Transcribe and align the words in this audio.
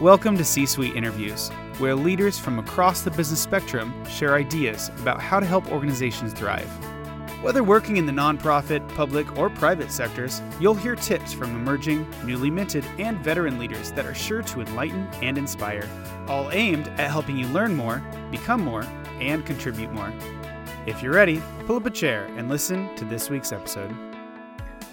Welcome 0.00 0.38
to 0.38 0.44
C 0.44 0.64
Suite 0.64 0.94
Interviews, 0.94 1.48
where 1.78 1.96
leaders 1.96 2.38
from 2.38 2.60
across 2.60 3.00
the 3.00 3.10
business 3.10 3.40
spectrum 3.40 3.92
share 4.04 4.36
ideas 4.36 4.92
about 5.00 5.20
how 5.20 5.40
to 5.40 5.46
help 5.46 5.72
organizations 5.72 6.32
thrive. 6.32 6.68
Whether 7.42 7.64
working 7.64 7.96
in 7.96 8.06
the 8.06 8.12
nonprofit, 8.12 8.88
public, 8.94 9.36
or 9.36 9.50
private 9.50 9.90
sectors, 9.90 10.40
you'll 10.60 10.76
hear 10.76 10.94
tips 10.94 11.32
from 11.32 11.50
emerging, 11.56 12.06
newly 12.24 12.48
minted, 12.48 12.84
and 12.98 13.18
veteran 13.18 13.58
leaders 13.58 13.90
that 13.90 14.06
are 14.06 14.14
sure 14.14 14.42
to 14.42 14.60
enlighten 14.60 15.08
and 15.20 15.36
inspire, 15.36 15.88
all 16.28 16.48
aimed 16.52 16.86
at 16.90 17.10
helping 17.10 17.36
you 17.36 17.48
learn 17.48 17.74
more, 17.74 18.00
become 18.30 18.60
more, 18.60 18.84
and 19.18 19.44
contribute 19.44 19.92
more. 19.92 20.12
If 20.86 21.02
you're 21.02 21.12
ready, 21.12 21.42
pull 21.66 21.74
up 21.74 21.86
a 21.86 21.90
chair 21.90 22.26
and 22.36 22.48
listen 22.48 22.94
to 22.94 23.04
this 23.04 23.30
week's 23.30 23.50
episode. 23.50 24.07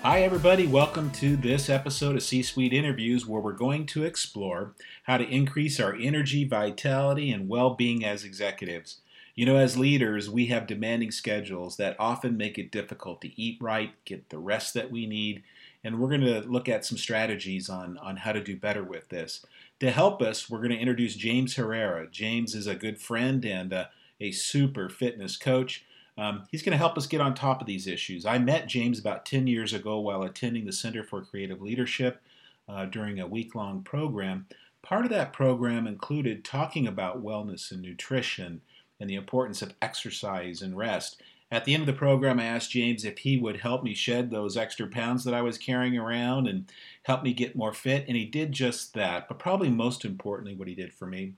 Hi, 0.06 0.22
everybody. 0.22 0.68
Welcome 0.68 1.10
to 1.14 1.36
this 1.36 1.68
episode 1.68 2.16
of 2.16 2.22
C 2.22 2.44
Suite 2.44 2.74
Interviews, 2.74 3.26
where 3.26 3.42
we're 3.42 3.54
going 3.54 3.88
to 3.88 4.04
explore 4.04 4.76
how 5.06 5.18
to 5.18 5.28
increase 5.28 5.80
our 5.80 5.96
energy, 5.96 6.44
vitality, 6.44 7.32
and 7.32 7.50
well 7.50 7.72
being 7.72 8.06
as 8.06 8.24
executives. 8.24 8.98
You 9.34 9.48
know, 9.48 9.56
as 9.56 9.80
leaders, 9.80 10.30
we 10.30 10.46
have 10.46 10.68
demanding 10.68 11.10
schedules 11.10 11.78
that 11.78 11.96
often 11.98 12.38
make 12.38 12.60
it 12.60 12.70
difficult 12.70 13.20
to 13.22 13.42
eat 13.42 13.58
right, 13.60 13.94
get 14.06 14.30
the 14.30 14.38
rest 14.38 14.76
that 14.76 14.92
we 14.92 15.08
need, 15.08 15.42
and 15.84 16.00
we're 16.00 16.10
going 16.10 16.22
to 16.22 16.42
look 16.42 16.70
at 16.70 16.86
some 16.86 17.00
strategies 17.00 17.68
on, 17.68 17.98
on 17.98 18.18
how 18.18 18.32
to 18.32 18.44
do 18.44 18.56
better 18.56 18.84
with 18.84 19.10
this. 19.10 19.44
To 19.80 19.90
help 19.90 20.22
us, 20.22 20.48
we're 20.48 20.60
going 20.60 20.70
to 20.70 20.78
introduce 20.78 21.16
James 21.16 21.56
Herrera. 21.56 22.06
James 22.12 22.54
is 22.54 22.68
a 22.68 22.76
good 22.76 23.02
friend 23.02 23.44
and 23.44 23.74
uh, 23.74 23.86
a 24.22 24.30
super 24.34 24.88
fitness 24.88 25.36
coach. 25.36 25.84
Um, 26.18 26.44
he's 26.50 26.64
going 26.64 26.72
to 26.72 26.78
help 26.78 26.98
us 26.98 27.08
get 27.08 27.22
on 27.22 27.34
top 27.34 27.62
of 27.62 27.68
these 27.68 27.88
issues. 27.88 28.26
I 28.26 28.38
met 28.38 28.68
James 28.68 29.00
about 29.00 29.26
10 29.26 29.48
years 29.48 29.74
ago 29.74 30.00
while 30.00 30.24
attending 30.24 30.66
the 30.66 30.72
Center 30.72 31.04
for 31.04 31.22
Creative 31.22 31.62
Leadership 31.62 32.22
uh, 32.70 32.86
during 32.86 33.20
a 33.20 33.28
week 33.28 33.54
long 33.54 33.84
program. 33.84 34.48
Part 34.82 35.06
of 35.06 35.12
that 35.12 35.34
program 35.34 35.88
included 35.88 36.46
talking 36.46 36.88
about 36.88 37.24
wellness 37.24 37.72
and 37.72 37.82
nutrition 37.82 38.62
and 39.00 39.10
the 39.10 39.16
importance 39.16 39.62
of 39.62 39.74
exercise 39.82 40.62
and 40.62 40.78
rest. 40.78 41.22
At 41.52 41.66
the 41.66 41.74
end 41.74 41.82
of 41.82 41.88
the 41.88 41.94
program, 41.94 42.40
I 42.40 42.46
asked 42.46 42.72
James 42.72 43.06
if 43.06 43.20
he 43.20 43.38
would 43.38 43.58
help 43.58 43.84
me 43.84 43.94
shed 43.94 44.32
those 44.32 44.58
extra 44.58 44.88
pounds 44.88 45.24
that 45.24 45.34
I 45.34 45.42
was 45.42 45.58
carrying 45.58 45.98
around 45.98 46.48
and 46.48 46.66
help 47.04 47.24
me 47.24 47.34
get 47.34 47.56
more 47.56 47.74
fit, 47.74 48.06
and 48.08 48.18
he 48.18 48.26
did 48.26 48.52
just 48.52 48.94
that. 48.94 49.28
But 49.28 49.40
probably 49.40 49.70
most 49.70 50.06
importantly, 50.06 50.56
what 50.56 50.68
he 50.68 50.76
did 50.76 50.94
for 50.94 51.06
me 51.06 51.34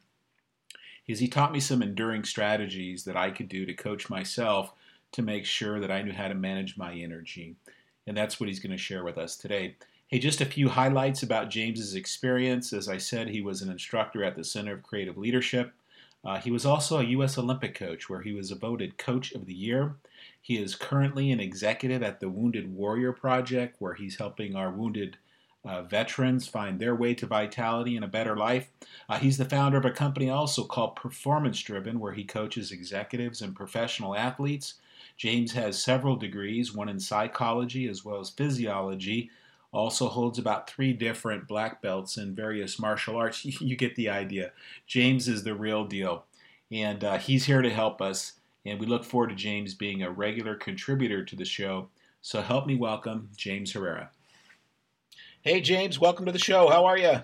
is 1.07 1.19
he 1.19 1.27
taught 1.27 1.53
me 1.53 1.59
some 1.59 1.81
enduring 1.81 2.23
strategies 2.23 3.03
that 3.05 3.15
I 3.15 3.31
could 3.31 3.47
do 3.47 3.65
to 3.65 3.73
coach 3.73 4.09
myself 4.09 4.73
to 5.13 5.21
make 5.21 5.45
sure 5.45 5.79
that 5.79 5.91
I 5.91 6.01
knew 6.01 6.11
how 6.11 6.27
to 6.27 6.35
manage 6.35 6.77
my 6.77 6.93
energy. 6.93 7.55
And 8.05 8.15
that's 8.15 8.39
what 8.39 8.49
he's 8.49 8.59
going 8.59 8.71
to 8.71 8.77
share 8.77 9.03
with 9.03 9.17
us 9.17 9.35
today. 9.35 9.75
Hey, 10.07 10.19
just 10.19 10.41
a 10.41 10.45
few 10.45 10.69
highlights 10.69 11.23
about 11.23 11.49
James's 11.49 11.95
experience. 11.95 12.71
As 12.71 12.87
I 12.87 12.97
said, 12.97 13.29
he 13.29 13.41
was 13.41 13.61
an 13.61 13.69
instructor 13.69 14.23
at 14.23 14.35
the 14.35 14.43
Center 14.43 14.73
of 14.73 14.83
Creative 14.83 15.17
Leadership. 15.17 15.73
Uh, 16.23 16.39
he 16.39 16.51
was 16.51 16.65
also 16.65 16.99
a 16.99 17.05
U.S. 17.05 17.37
Olympic 17.37 17.75
coach, 17.75 18.09
where 18.09 18.21
he 18.21 18.33
was 18.33 18.51
voted 18.51 18.97
Coach 18.97 19.31
of 19.33 19.45
the 19.45 19.53
Year. 19.53 19.95
He 20.41 20.57
is 20.57 20.75
currently 20.75 21.31
an 21.31 21.39
executive 21.39 22.03
at 22.03 22.19
the 22.19 22.29
Wounded 22.29 22.73
Warrior 22.73 23.13
Project, 23.13 23.75
where 23.79 23.93
he's 23.93 24.17
helping 24.17 24.55
our 24.55 24.71
wounded 24.71 25.17
uh, 25.65 25.81
veterans 25.83 26.47
find 26.47 26.79
their 26.79 26.95
way 26.95 27.13
to 27.13 27.25
vitality 27.25 27.95
and 27.95 28.05
a 28.05 28.07
better 28.07 28.37
life. 28.37 28.69
Uh, 29.09 29.17
he's 29.17 29.37
the 29.37 29.45
founder 29.45 29.77
of 29.77 29.85
a 29.85 29.91
company 29.91 30.29
also 30.29 30.63
called 30.63 30.95
Performance 30.95 31.59
Driven, 31.59 31.99
where 31.99 32.13
he 32.13 32.23
coaches 32.23 32.71
executives 32.71 33.41
and 33.41 33.55
professional 33.55 34.15
athletes. 34.15 34.75
James 35.17 35.53
has 35.53 35.81
several 35.81 36.15
degrees, 36.15 36.73
one 36.73 36.89
in 36.89 36.99
psychology 36.99 37.87
as 37.87 38.05
well 38.05 38.19
as 38.19 38.29
physiology. 38.29 39.29
Also 39.73 40.07
holds 40.07 40.39
about 40.39 40.69
three 40.69 40.93
different 40.93 41.47
black 41.47 41.81
belts 41.81 42.17
in 42.17 42.33
various 42.33 42.79
martial 42.79 43.17
arts. 43.17 43.43
you 43.61 43.75
get 43.75 43.95
the 43.95 44.09
idea. 44.09 44.51
James 44.85 45.27
is 45.27 45.43
the 45.43 45.55
real 45.55 45.83
deal, 45.85 46.25
and 46.71 47.03
uh, 47.03 47.17
he's 47.17 47.45
here 47.45 47.61
to 47.61 47.69
help 47.69 48.01
us. 48.01 48.33
And 48.65 48.79
we 48.79 48.85
look 48.85 49.05
forward 49.05 49.29
to 49.29 49.35
James 49.35 49.73
being 49.73 50.03
a 50.03 50.11
regular 50.11 50.55
contributor 50.55 51.23
to 51.23 51.35
the 51.35 51.45
show. 51.45 51.89
So 52.21 52.41
help 52.41 52.67
me 52.67 52.75
welcome 52.75 53.29
James 53.37 53.71
Herrera. 53.71 54.11
Hey, 55.47 55.61
James, 55.61 55.97
welcome 55.97 56.25
to 56.25 56.33
the 56.33 56.39
show. 56.39 56.67
How 56.67 56.83
are 56.83 56.97
you? 56.97 57.23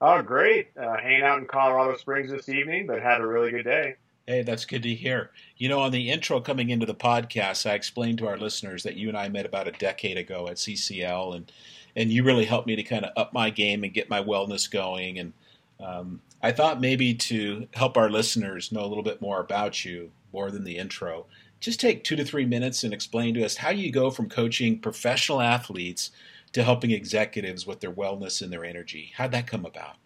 Oh, 0.00 0.20
great. 0.20 0.70
Uh, 0.76 0.96
hanging 0.96 1.22
out 1.22 1.38
in 1.38 1.46
Colorado 1.46 1.96
Springs 1.96 2.32
this 2.32 2.48
evening, 2.48 2.88
but 2.88 3.00
had 3.00 3.20
a 3.20 3.26
really 3.26 3.52
good 3.52 3.62
day. 3.62 3.94
Hey, 4.26 4.42
that's 4.42 4.64
good 4.64 4.82
to 4.82 4.92
hear. 4.92 5.30
You 5.56 5.68
know, 5.68 5.78
on 5.78 5.92
the 5.92 6.10
intro 6.10 6.40
coming 6.40 6.70
into 6.70 6.86
the 6.86 6.94
podcast, 6.94 7.70
I 7.70 7.74
explained 7.74 8.18
to 8.18 8.26
our 8.26 8.36
listeners 8.36 8.82
that 8.82 8.96
you 8.96 9.06
and 9.06 9.16
I 9.16 9.28
met 9.28 9.46
about 9.46 9.68
a 9.68 9.70
decade 9.70 10.18
ago 10.18 10.48
at 10.48 10.56
CCL, 10.56 11.36
and 11.36 11.52
and 11.94 12.10
you 12.10 12.24
really 12.24 12.46
helped 12.46 12.66
me 12.66 12.74
to 12.74 12.82
kind 12.82 13.04
of 13.04 13.12
up 13.16 13.32
my 13.32 13.48
game 13.48 13.84
and 13.84 13.94
get 13.94 14.10
my 14.10 14.20
wellness 14.20 14.68
going. 14.68 15.20
And 15.20 15.32
um, 15.78 16.20
I 16.42 16.50
thought 16.50 16.80
maybe 16.80 17.14
to 17.14 17.68
help 17.74 17.96
our 17.96 18.10
listeners 18.10 18.72
know 18.72 18.84
a 18.84 18.90
little 18.90 19.04
bit 19.04 19.22
more 19.22 19.38
about 19.38 19.84
you, 19.84 20.10
more 20.32 20.50
than 20.50 20.64
the 20.64 20.78
intro, 20.78 21.26
just 21.60 21.78
take 21.78 22.02
two 22.02 22.16
to 22.16 22.24
three 22.24 22.46
minutes 22.46 22.82
and 22.82 22.92
explain 22.92 23.34
to 23.34 23.44
us 23.44 23.58
how 23.58 23.70
you 23.70 23.92
go 23.92 24.10
from 24.10 24.28
coaching 24.28 24.80
professional 24.80 25.40
athletes 25.40 26.10
to 26.52 26.62
helping 26.62 26.90
executives 26.90 27.66
with 27.66 27.80
their 27.80 27.92
wellness 27.92 28.42
and 28.42 28.52
their 28.52 28.64
energy. 28.64 29.12
How'd 29.16 29.32
that 29.32 29.46
come 29.46 29.64
about? 29.64 29.96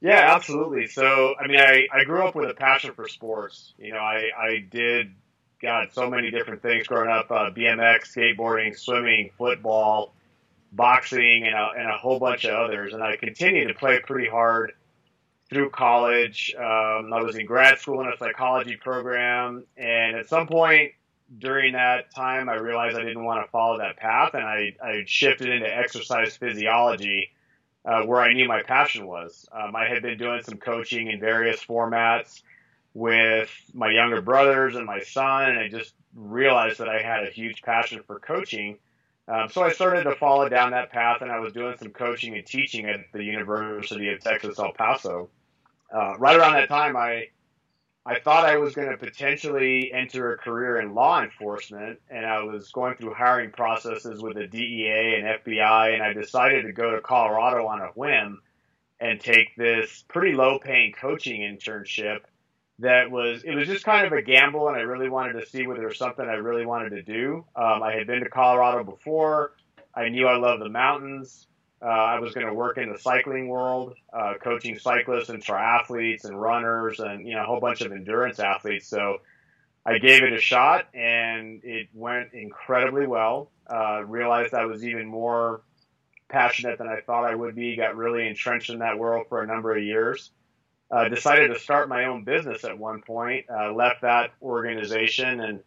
Yeah, 0.00 0.34
absolutely. 0.34 0.86
So, 0.86 1.34
I 1.40 1.46
mean, 1.46 1.60
I, 1.60 1.86
I 1.92 2.04
grew 2.04 2.26
up 2.26 2.34
with 2.34 2.50
a 2.50 2.54
passion 2.54 2.92
for 2.92 3.08
sports. 3.08 3.72
You 3.78 3.92
know, 3.92 4.00
I, 4.00 4.28
I 4.38 4.64
did, 4.70 5.14
God, 5.62 5.88
so 5.92 6.10
many 6.10 6.30
different 6.30 6.60
things 6.60 6.86
growing 6.86 7.08
up 7.08 7.30
uh, 7.30 7.50
BMX, 7.50 8.14
skateboarding, 8.14 8.78
swimming, 8.78 9.30
football, 9.38 10.14
boxing, 10.72 11.44
and 11.46 11.54
a, 11.54 11.68
and 11.78 11.88
a 11.88 11.96
whole 11.96 12.18
bunch 12.18 12.44
of 12.44 12.54
others. 12.54 12.92
And 12.92 13.02
I 13.02 13.16
continued 13.16 13.68
to 13.68 13.74
play 13.74 13.98
pretty 14.00 14.28
hard 14.28 14.72
through 15.48 15.70
college. 15.70 16.54
Um, 16.54 17.12
I 17.12 17.22
was 17.22 17.36
in 17.36 17.46
grad 17.46 17.78
school 17.78 18.00
in 18.02 18.08
a 18.08 18.16
psychology 18.18 18.76
program. 18.76 19.64
And 19.76 20.16
at 20.16 20.28
some 20.28 20.46
point, 20.46 20.92
during 21.38 21.72
that 21.72 22.14
time, 22.14 22.48
I 22.48 22.54
realized 22.54 22.96
I 22.96 23.02
didn't 23.02 23.24
want 23.24 23.44
to 23.44 23.50
follow 23.50 23.78
that 23.78 23.96
path, 23.96 24.34
and 24.34 24.44
I, 24.44 24.76
I 24.82 25.04
shifted 25.06 25.48
into 25.48 25.66
exercise 25.66 26.36
physiology, 26.36 27.30
uh, 27.84 28.02
where 28.02 28.20
I 28.20 28.32
knew 28.32 28.46
my 28.46 28.62
passion 28.62 29.06
was. 29.06 29.46
Um, 29.52 29.74
I 29.74 29.88
had 29.88 30.02
been 30.02 30.18
doing 30.18 30.42
some 30.42 30.58
coaching 30.58 31.10
in 31.10 31.20
various 31.20 31.64
formats 31.64 32.42
with 32.92 33.50
my 33.72 33.90
younger 33.90 34.22
brothers 34.22 34.76
and 34.76 34.86
my 34.86 35.00
son, 35.00 35.50
and 35.50 35.58
I 35.58 35.68
just 35.68 35.94
realized 36.14 36.78
that 36.78 36.88
I 36.88 37.02
had 37.02 37.26
a 37.26 37.30
huge 37.30 37.62
passion 37.62 38.02
for 38.06 38.20
coaching. 38.20 38.78
Um, 39.26 39.48
so 39.48 39.62
I 39.62 39.72
started 39.72 40.04
to 40.04 40.14
follow 40.14 40.48
down 40.48 40.72
that 40.72 40.92
path, 40.92 41.22
and 41.22 41.30
I 41.30 41.40
was 41.40 41.52
doing 41.52 41.76
some 41.78 41.90
coaching 41.90 42.34
and 42.36 42.46
teaching 42.46 42.86
at 42.86 43.00
the 43.12 43.24
University 43.24 44.10
of 44.10 44.20
Texas 44.20 44.58
El 44.58 44.72
Paso. 44.72 45.30
Uh, 45.92 46.14
right 46.18 46.36
around 46.36 46.54
that 46.54 46.68
time, 46.68 46.96
I 46.96 47.28
I 48.06 48.20
thought 48.20 48.44
I 48.44 48.58
was 48.58 48.74
going 48.74 48.90
to 48.90 48.98
potentially 48.98 49.90
enter 49.92 50.32
a 50.32 50.38
career 50.38 50.80
in 50.80 50.94
law 50.94 51.22
enforcement, 51.22 52.00
and 52.10 52.26
I 52.26 52.42
was 52.42 52.70
going 52.70 52.96
through 52.96 53.14
hiring 53.14 53.50
processes 53.50 54.22
with 54.22 54.34
the 54.34 54.46
DEA 54.46 55.16
and 55.18 55.42
FBI, 55.42 55.94
and 55.94 56.02
I 56.02 56.12
decided 56.12 56.66
to 56.66 56.72
go 56.72 56.90
to 56.90 57.00
Colorado 57.00 57.66
on 57.66 57.80
a 57.80 57.88
whim 57.88 58.42
and 59.00 59.20
take 59.20 59.56
this 59.56 60.04
pretty 60.08 60.36
low 60.36 60.58
paying 60.58 60.92
coaching 60.92 61.40
internship 61.40 62.20
that 62.80 63.10
was 63.10 63.42
it 63.44 63.54
was 63.54 63.68
just 63.68 63.84
kind 63.84 64.06
of 64.06 64.12
a 64.12 64.22
gamble 64.22 64.68
and 64.68 64.76
I 64.76 64.80
really 64.80 65.08
wanted 65.08 65.34
to 65.34 65.46
see 65.46 65.66
whether 65.66 65.80
there 65.80 65.88
was 65.88 65.98
something 65.98 66.24
I 66.24 66.34
really 66.34 66.66
wanted 66.66 66.90
to 66.90 67.02
do. 67.02 67.44
Um, 67.54 67.82
I 67.82 67.92
had 67.92 68.06
been 68.06 68.20
to 68.20 68.28
Colorado 68.28 68.82
before. 68.82 69.52
I 69.94 70.08
knew 70.08 70.26
I 70.26 70.36
loved 70.36 70.62
the 70.62 70.68
mountains. 70.68 71.46
Uh, 71.84 71.88
I 71.88 72.18
was 72.18 72.32
going 72.32 72.46
to 72.46 72.54
work 72.54 72.78
in 72.78 72.90
the 72.90 72.98
cycling 72.98 73.48
world, 73.48 73.94
uh, 74.10 74.34
coaching 74.42 74.78
cyclists 74.78 75.28
and 75.28 75.44
triathletes 75.44 76.24
and 76.24 76.40
runners 76.40 76.98
and 76.98 77.28
you 77.28 77.34
know 77.34 77.42
a 77.42 77.46
whole 77.46 77.60
bunch 77.60 77.82
of 77.82 77.92
endurance 77.92 78.40
athletes. 78.40 78.88
So 78.88 79.20
I 79.84 79.98
gave 79.98 80.22
it 80.22 80.32
a 80.32 80.40
shot 80.40 80.86
and 80.94 81.62
it 81.62 81.88
went 81.92 82.32
incredibly 82.32 83.06
well. 83.06 83.50
Uh, 83.70 84.02
realized 84.04 84.54
I 84.54 84.64
was 84.64 84.84
even 84.84 85.06
more 85.06 85.62
passionate 86.28 86.78
than 86.78 86.88
I 86.88 87.00
thought 87.00 87.24
I 87.24 87.34
would 87.34 87.54
be. 87.54 87.76
Got 87.76 87.96
really 87.96 88.26
entrenched 88.26 88.70
in 88.70 88.78
that 88.78 88.98
world 88.98 89.26
for 89.28 89.42
a 89.42 89.46
number 89.46 89.76
of 89.76 89.82
years. 89.82 90.30
Uh, 90.90 91.08
decided 91.08 91.48
to 91.48 91.58
start 91.58 91.88
my 91.88 92.06
own 92.06 92.24
business 92.24 92.64
at 92.64 92.78
one 92.78 93.02
point. 93.02 93.44
Uh, 93.50 93.72
left 93.72 94.02
that 94.02 94.30
organization 94.40 95.40
and 95.40 95.60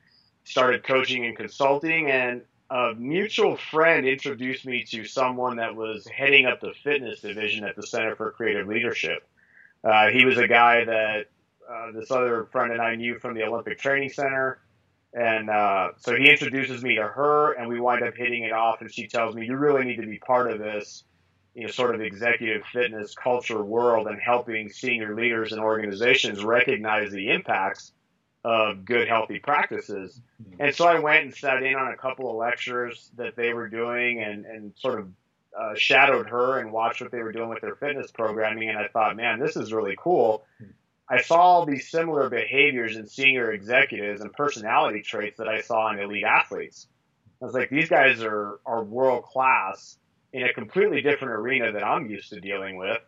started 0.45 0.83
coaching 0.83 1.25
and 1.25 1.37
consulting 1.37 2.09
and 2.09 2.41
a 2.69 2.93
mutual 2.95 3.55
friend 3.55 4.05
introduced 4.05 4.65
me 4.65 4.83
to 4.83 5.05
someone 5.05 5.57
that 5.57 5.75
was 5.75 6.05
heading 6.07 6.45
up 6.45 6.59
the 6.59 6.73
fitness 6.83 7.21
division 7.21 7.63
at 7.63 7.75
the 7.75 7.85
Center 7.85 8.15
for 8.15 8.31
Creative 8.31 8.67
Leadership. 8.67 9.27
Uh, 9.83 10.07
he 10.09 10.25
was 10.25 10.37
a 10.37 10.47
guy 10.47 10.83
that 10.83 11.27
uh, 11.69 11.91
this 11.93 12.11
other 12.11 12.45
friend 12.51 12.71
and 12.71 12.81
I 12.81 12.95
knew 12.95 13.19
from 13.19 13.35
the 13.35 13.43
Olympic 13.43 13.79
Training 13.79 14.09
Center. 14.09 14.59
And 15.13 15.49
uh, 15.49 15.89
so 15.97 16.15
he 16.15 16.29
introduces 16.29 16.83
me 16.83 16.95
to 16.95 17.03
her, 17.03 17.53
and 17.53 17.69
we 17.69 17.79
wind 17.79 18.03
up 18.03 18.15
hitting 18.15 18.43
it 18.43 18.51
off. 18.51 18.81
And 18.81 18.93
she 18.93 19.07
tells 19.07 19.35
me, 19.35 19.45
You 19.45 19.55
really 19.55 19.85
need 19.85 20.01
to 20.01 20.05
be 20.05 20.19
part 20.19 20.51
of 20.51 20.59
this, 20.59 21.05
you 21.55 21.63
know, 21.63 21.71
sort 21.71 21.95
of 21.95 22.01
executive 22.01 22.63
fitness 22.73 23.15
culture 23.15 23.63
world 23.63 24.07
and 24.07 24.19
helping 24.21 24.69
senior 24.69 25.15
leaders 25.15 25.53
and 25.53 25.61
organizations 25.61 26.43
recognize 26.43 27.11
the 27.11 27.29
impacts 27.29 27.93
of 28.47 28.85
good, 28.85 29.09
healthy 29.09 29.39
practices. 29.39 30.21
Mm-hmm. 30.41 30.61
And 30.61 30.75
so 30.75 30.87
I 30.87 30.99
went 30.99 31.25
and 31.25 31.35
sat 31.35 31.61
in 31.63 31.75
on 31.75 31.91
a 31.91 31.97
couple 31.97 32.29
of 32.29 32.37
lectures 32.37 33.11
that 33.17 33.35
they 33.35 33.53
were 33.53 33.67
doing 33.67 34.23
and, 34.23 34.45
and 34.45 34.71
sort 34.77 35.01
of 35.01 35.09
uh, 35.59 35.75
shadowed 35.75 36.29
her 36.29 36.59
and 36.59 36.71
watched 36.71 37.01
what 37.01 37.11
they 37.11 37.21
were 37.21 37.33
doing 37.33 37.49
with 37.49 37.59
their 37.59 37.75
fitness 37.75 38.09
programming, 38.09 38.69
and 38.69 38.77
I 38.77 38.87
thought, 38.87 39.17
man, 39.17 39.39
this 39.39 39.57
is 39.57 39.73
really 39.73 39.95
cool. 39.97 40.45
I 41.09 41.21
saw 41.21 41.37
all 41.37 41.65
these 41.65 41.89
similar 41.89 42.29
behaviors 42.29 42.95
in 42.95 43.05
senior 43.07 43.51
executives 43.51 44.21
and 44.21 44.31
personality 44.31 45.01
traits 45.01 45.37
that 45.39 45.49
I 45.49 45.61
saw 45.61 45.91
in 45.91 45.99
elite 45.99 46.23
athletes. 46.23 46.87
I 47.41 47.45
was 47.45 47.53
like, 47.53 47.69
these 47.69 47.89
guys 47.89 48.23
are, 48.23 48.59
are 48.65 48.83
world 48.83 49.23
class 49.23 49.97
in 50.31 50.43
a 50.43 50.53
completely 50.53 51.01
different 51.01 51.33
arena 51.33 51.73
that 51.73 51.83
I'm 51.83 52.09
used 52.09 52.29
to 52.29 52.39
dealing 52.39 52.77
with. 52.77 53.01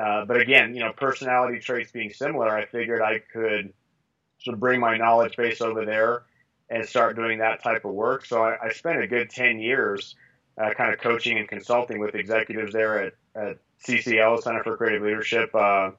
Uh, 0.00 0.24
but 0.24 0.40
again, 0.40 0.74
you 0.74 0.80
know, 0.80 0.92
personality 0.92 1.60
traits 1.60 1.92
being 1.92 2.12
similar, 2.12 2.48
I 2.48 2.66
figured 2.66 3.02
I 3.02 3.20
could 3.32 3.72
sort 4.42 4.54
of 4.54 4.60
bring 4.60 4.80
my 4.80 4.96
knowledge 4.96 5.36
base 5.36 5.60
over 5.60 5.84
there 5.84 6.22
and 6.68 6.86
start 6.86 7.16
doing 7.16 7.38
that 7.38 7.62
type 7.62 7.84
of 7.84 7.92
work. 7.92 8.24
So 8.24 8.42
I, 8.42 8.56
I 8.66 8.72
spent 8.72 9.02
a 9.02 9.06
good 9.06 9.30
10 9.30 9.58
years 9.58 10.14
uh, 10.60 10.70
kind 10.74 10.92
of 10.92 11.00
coaching 11.00 11.38
and 11.38 11.48
consulting 11.48 12.00
with 12.00 12.14
executives 12.14 12.72
there 12.72 13.06
at, 13.06 13.12
at 13.34 13.58
CCL, 13.84 14.42
Center 14.42 14.62
for 14.62 14.76
Creative 14.76 15.02
Leadership. 15.02 15.54
Uh, 15.54 15.90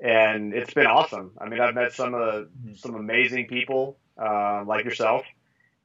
and 0.00 0.54
it's 0.54 0.74
been 0.74 0.86
awesome. 0.86 1.32
I 1.38 1.48
mean, 1.48 1.60
I've 1.60 1.74
met 1.74 1.92
some 1.92 2.14
of 2.14 2.46
mm-hmm. 2.46 2.74
some 2.74 2.94
amazing 2.94 3.46
people 3.46 3.98
uh, 4.20 4.64
like 4.66 4.84
yourself, 4.84 5.24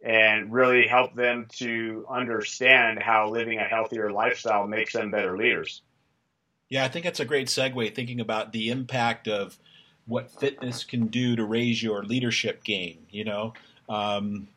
and 0.02 0.52
really 0.52 0.88
helped 0.88 1.16
them 1.16 1.48
to 1.57 2.06
understand 2.10 3.02
how 3.02 3.30
living 3.30 3.60
a 3.60 3.63
healthier 3.63 4.12
lifestyle 4.12 4.68
makes 4.68 4.94
them 4.94 5.12
better 5.12 5.38
leaders. 5.38 5.81
Yeah, 6.69 6.86
I 6.86 6.88
think 6.88 7.06
that's 7.06 7.19
a 7.19 7.25
great 7.25 7.48
segue. 7.48 7.94
Thinking 7.94 8.19
about 8.19 8.52
the 8.52 8.69
impact 8.69 9.28
of 9.28 9.57
what 10.07 10.31
fitness 10.31 10.84
can 10.84 11.07
do 11.07 11.36
to 11.36 11.44
raise 11.44 11.81
your 11.81 12.04
leadership 12.04 12.63
game. 12.63 13.00
You 13.10 13.25
know, 13.25 13.54
um, 13.90 14.48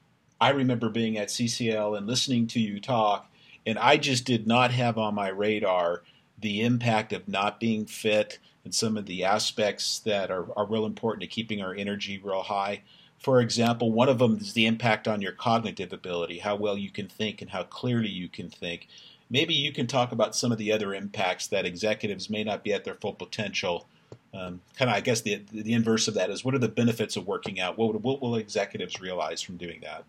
I 0.40 0.50
remember 0.50 0.88
being 0.88 1.18
at 1.18 1.28
CCL 1.28 1.96
and 1.96 2.06
listening 2.06 2.46
to 2.48 2.60
you 2.60 2.80
talk, 2.80 3.30
and 3.66 3.78
I 3.78 3.96
just 3.96 4.24
did 4.24 4.46
not 4.46 4.70
have 4.72 4.98
on 4.98 5.14
my 5.14 5.28
radar 5.28 6.02
the 6.40 6.62
impact 6.62 7.12
of 7.12 7.26
not 7.28 7.58
being 7.58 7.86
fit 7.86 8.38
and 8.64 8.74
some 8.74 8.96
of 8.96 9.06
the 9.06 9.24
aspects 9.24 9.98
that 10.00 10.30
are, 10.30 10.46
are 10.56 10.66
real 10.66 10.86
important 10.86 11.22
to 11.22 11.26
keeping 11.26 11.62
our 11.62 11.74
energy 11.74 12.20
real 12.22 12.42
high. 12.42 12.82
For 13.18 13.40
example, 13.40 13.90
one 13.90 14.08
of 14.08 14.18
them 14.18 14.36
is 14.36 14.52
the 14.52 14.66
impact 14.66 15.08
on 15.08 15.20
your 15.20 15.32
cognitive 15.32 15.92
ability, 15.92 16.38
how 16.38 16.54
well 16.54 16.78
you 16.78 16.90
can 16.90 17.08
think 17.08 17.42
and 17.42 17.50
how 17.50 17.64
clearly 17.64 18.08
you 18.08 18.28
can 18.28 18.48
think. 18.48 18.86
Maybe 19.30 19.54
you 19.54 19.72
can 19.72 19.86
talk 19.86 20.12
about 20.12 20.36
some 20.36 20.52
of 20.52 20.58
the 20.58 20.72
other 20.72 20.94
impacts 20.94 21.48
that 21.48 21.66
executives 21.66 22.30
may 22.30 22.44
not 22.44 22.62
be 22.62 22.72
at 22.72 22.84
their 22.84 22.94
full 22.94 23.14
potential. 23.14 23.88
Um, 24.34 24.60
kind 24.76 24.90
of, 24.90 24.96
I 24.96 25.00
guess 25.00 25.22
the 25.22 25.42
the 25.50 25.72
inverse 25.72 26.06
of 26.06 26.14
that 26.14 26.30
is 26.30 26.44
what 26.44 26.54
are 26.54 26.58
the 26.58 26.68
benefits 26.68 27.16
of 27.16 27.26
working 27.26 27.60
out? 27.60 27.78
What, 27.78 28.00
what 28.02 28.20
will 28.20 28.36
executives 28.36 29.00
realize 29.00 29.40
from 29.40 29.56
doing 29.56 29.80
that? 29.82 30.04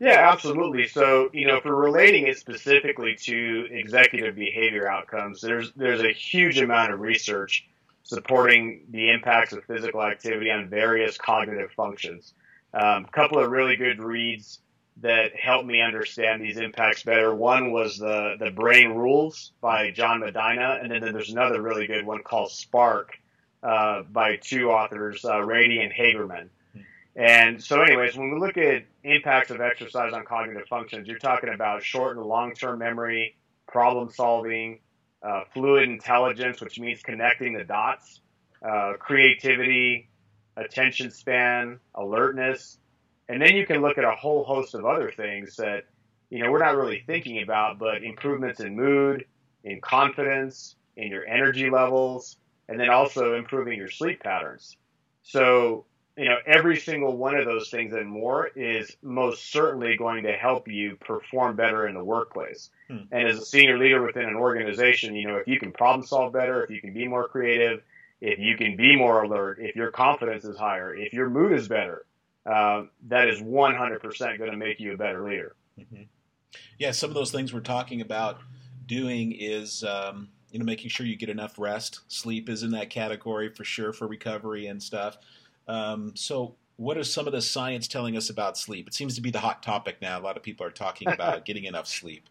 Yeah, 0.00 0.30
absolutely. 0.32 0.88
So, 0.88 1.30
you 1.32 1.46
know, 1.46 1.60
we're 1.64 1.74
relating 1.74 2.26
it 2.26 2.38
specifically 2.38 3.14
to 3.22 3.68
executive 3.70 4.34
behavior 4.34 4.88
outcomes, 4.88 5.40
there's 5.40 5.72
there's 5.76 6.02
a 6.02 6.12
huge 6.12 6.58
amount 6.58 6.92
of 6.92 7.00
research 7.00 7.66
supporting 8.02 8.82
the 8.90 9.10
impacts 9.10 9.52
of 9.52 9.64
physical 9.64 10.02
activity 10.02 10.50
on 10.50 10.68
various 10.68 11.16
cognitive 11.16 11.70
functions. 11.72 12.34
A 12.74 12.86
um, 12.86 13.04
couple 13.06 13.38
of 13.38 13.50
really 13.50 13.76
good 13.76 14.02
reads 14.02 14.58
that 15.00 15.34
helped 15.34 15.66
me 15.66 15.80
understand 15.80 16.42
these 16.42 16.56
impacts 16.56 17.02
better. 17.02 17.34
One 17.34 17.72
was 17.72 17.98
the 17.98 18.36
the 18.38 18.50
Brain 18.50 18.90
Rules 18.90 19.52
by 19.60 19.90
John 19.90 20.20
Medina, 20.20 20.78
and 20.82 20.90
then 20.90 21.12
there's 21.12 21.30
another 21.30 21.62
really 21.62 21.86
good 21.86 22.04
one 22.04 22.22
called 22.22 22.50
Spark 22.50 23.18
uh, 23.64 24.02
by 24.02 24.36
two 24.36 24.70
authors, 24.70 25.24
uh, 25.24 25.36
Ratey 25.36 25.82
and 25.82 25.92
Hagerman. 25.92 26.48
And 27.16 27.62
so, 27.62 27.80
anyways, 27.80 28.16
when 28.16 28.32
we 28.32 28.40
look 28.40 28.56
at 28.56 28.84
impacts 29.04 29.50
of 29.50 29.60
exercise 29.60 30.12
on 30.12 30.24
cognitive 30.24 30.66
functions, 30.68 31.08
you're 31.08 31.18
talking 31.18 31.48
about 31.48 31.82
short 31.82 32.16
and 32.16 32.26
long 32.26 32.54
term 32.54 32.80
memory, 32.80 33.36
problem 33.66 34.10
solving, 34.10 34.80
uh, 35.22 35.44
fluid 35.52 35.88
intelligence, 35.88 36.60
which 36.60 36.78
means 36.78 37.02
connecting 37.02 37.54
the 37.54 37.64
dots, 37.64 38.20
uh, 38.62 38.94
creativity, 38.98 40.08
attention 40.56 41.10
span, 41.10 41.78
alertness. 41.94 42.78
And 43.28 43.40
then 43.40 43.56
you 43.56 43.64
can 43.64 43.80
look 43.80 43.96
at 43.96 44.04
a 44.04 44.10
whole 44.10 44.44
host 44.44 44.74
of 44.74 44.84
other 44.84 45.10
things 45.10 45.56
that, 45.56 45.84
you 46.30 46.42
know, 46.42 46.50
we're 46.50 46.58
not 46.58 46.76
really 46.76 47.02
thinking 47.06 47.42
about, 47.42 47.78
but 47.78 48.02
improvements 48.02 48.60
in 48.60 48.76
mood, 48.76 49.24
in 49.62 49.80
confidence, 49.80 50.76
in 50.96 51.08
your 51.08 51.24
energy 51.26 51.70
levels, 51.70 52.36
and 52.68 52.78
then 52.78 52.90
also 52.90 53.34
improving 53.34 53.78
your 53.78 53.90
sleep 53.90 54.20
patterns. 54.22 54.76
So 55.22 55.86
you 56.16 56.26
know, 56.26 56.36
every 56.46 56.78
single 56.78 57.16
one 57.16 57.34
of 57.36 57.44
those 57.44 57.70
things 57.70 57.92
and 57.92 58.08
more 58.08 58.46
is 58.54 58.96
most 59.02 59.50
certainly 59.50 59.96
going 59.96 60.22
to 60.24 60.32
help 60.32 60.68
you 60.68 60.96
perform 60.96 61.56
better 61.56 61.88
in 61.88 61.94
the 61.94 62.04
workplace. 62.04 62.70
Hmm. 62.88 62.98
And 63.10 63.28
as 63.28 63.38
a 63.38 63.44
senior 63.44 63.78
leader 63.78 64.02
within 64.02 64.24
an 64.24 64.36
organization, 64.36 65.16
you 65.16 65.26
know, 65.26 65.36
if 65.36 65.48
you 65.48 65.58
can 65.58 65.72
problem 65.72 66.06
solve 66.06 66.32
better, 66.32 66.62
if 66.62 66.70
you 66.70 66.80
can 66.80 66.92
be 66.92 67.08
more 67.08 67.26
creative, 67.26 67.82
if 68.20 68.38
you 68.38 68.56
can 68.56 68.76
be 68.76 68.94
more 68.94 69.22
alert, 69.22 69.58
if 69.60 69.74
your 69.74 69.90
confidence 69.90 70.44
is 70.44 70.56
higher, 70.56 70.94
if 70.94 71.12
your 71.12 71.28
mood 71.28 71.52
is 71.52 71.66
better, 71.66 72.06
uh, 72.46 72.84
that 73.08 73.28
is 73.28 73.40
100% 73.40 74.38
going 74.38 74.50
to 74.50 74.56
make 74.56 74.78
you 74.78 74.94
a 74.94 74.96
better 74.96 75.28
leader. 75.28 75.56
Mm-hmm. 75.80 76.02
Yeah, 76.78 76.92
some 76.92 77.10
of 77.10 77.14
those 77.14 77.32
things 77.32 77.52
we're 77.52 77.60
talking 77.60 78.00
about 78.00 78.38
doing 78.86 79.32
is, 79.32 79.82
um, 79.82 80.28
you 80.54 80.60
know, 80.60 80.64
making 80.64 80.88
sure 80.88 81.04
you 81.04 81.16
get 81.16 81.28
enough 81.28 81.58
rest. 81.58 82.02
Sleep 82.06 82.48
is 82.48 82.62
in 82.62 82.70
that 82.70 82.88
category 82.88 83.48
for 83.48 83.64
sure 83.64 83.92
for 83.92 84.06
recovery 84.06 84.68
and 84.68 84.80
stuff. 84.80 85.18
Um, 85.66 86.12
so, 86.14 86.54
what 86.76 86.96
is 86.96 87.12
some 87.12 87.26
of 87.26 87.32
the 87.32 87.42
science 87.42 87.88
telling 87.88 88.16
us 88.16 88.30
about 88.30 88.56
sleep? 88.56 88.86
It 88.86 88.94
seems 88.94 89.16
to 89.16 89.20
be 89.20 89.32
the 89.32 89.40
hot 89.40 89.64
topic 89.64 89.96
now. 90.00 90.18
A 90.18 90.22
lot 90.22 90.36
of 90.36 90.44
people 90.44 90.64
are 90.64 90.70
talking 90.70 91.08
about 91.08 91.44
getting 91.46 91.64
enough 91.64 91.88
sleep. 91.88 92.28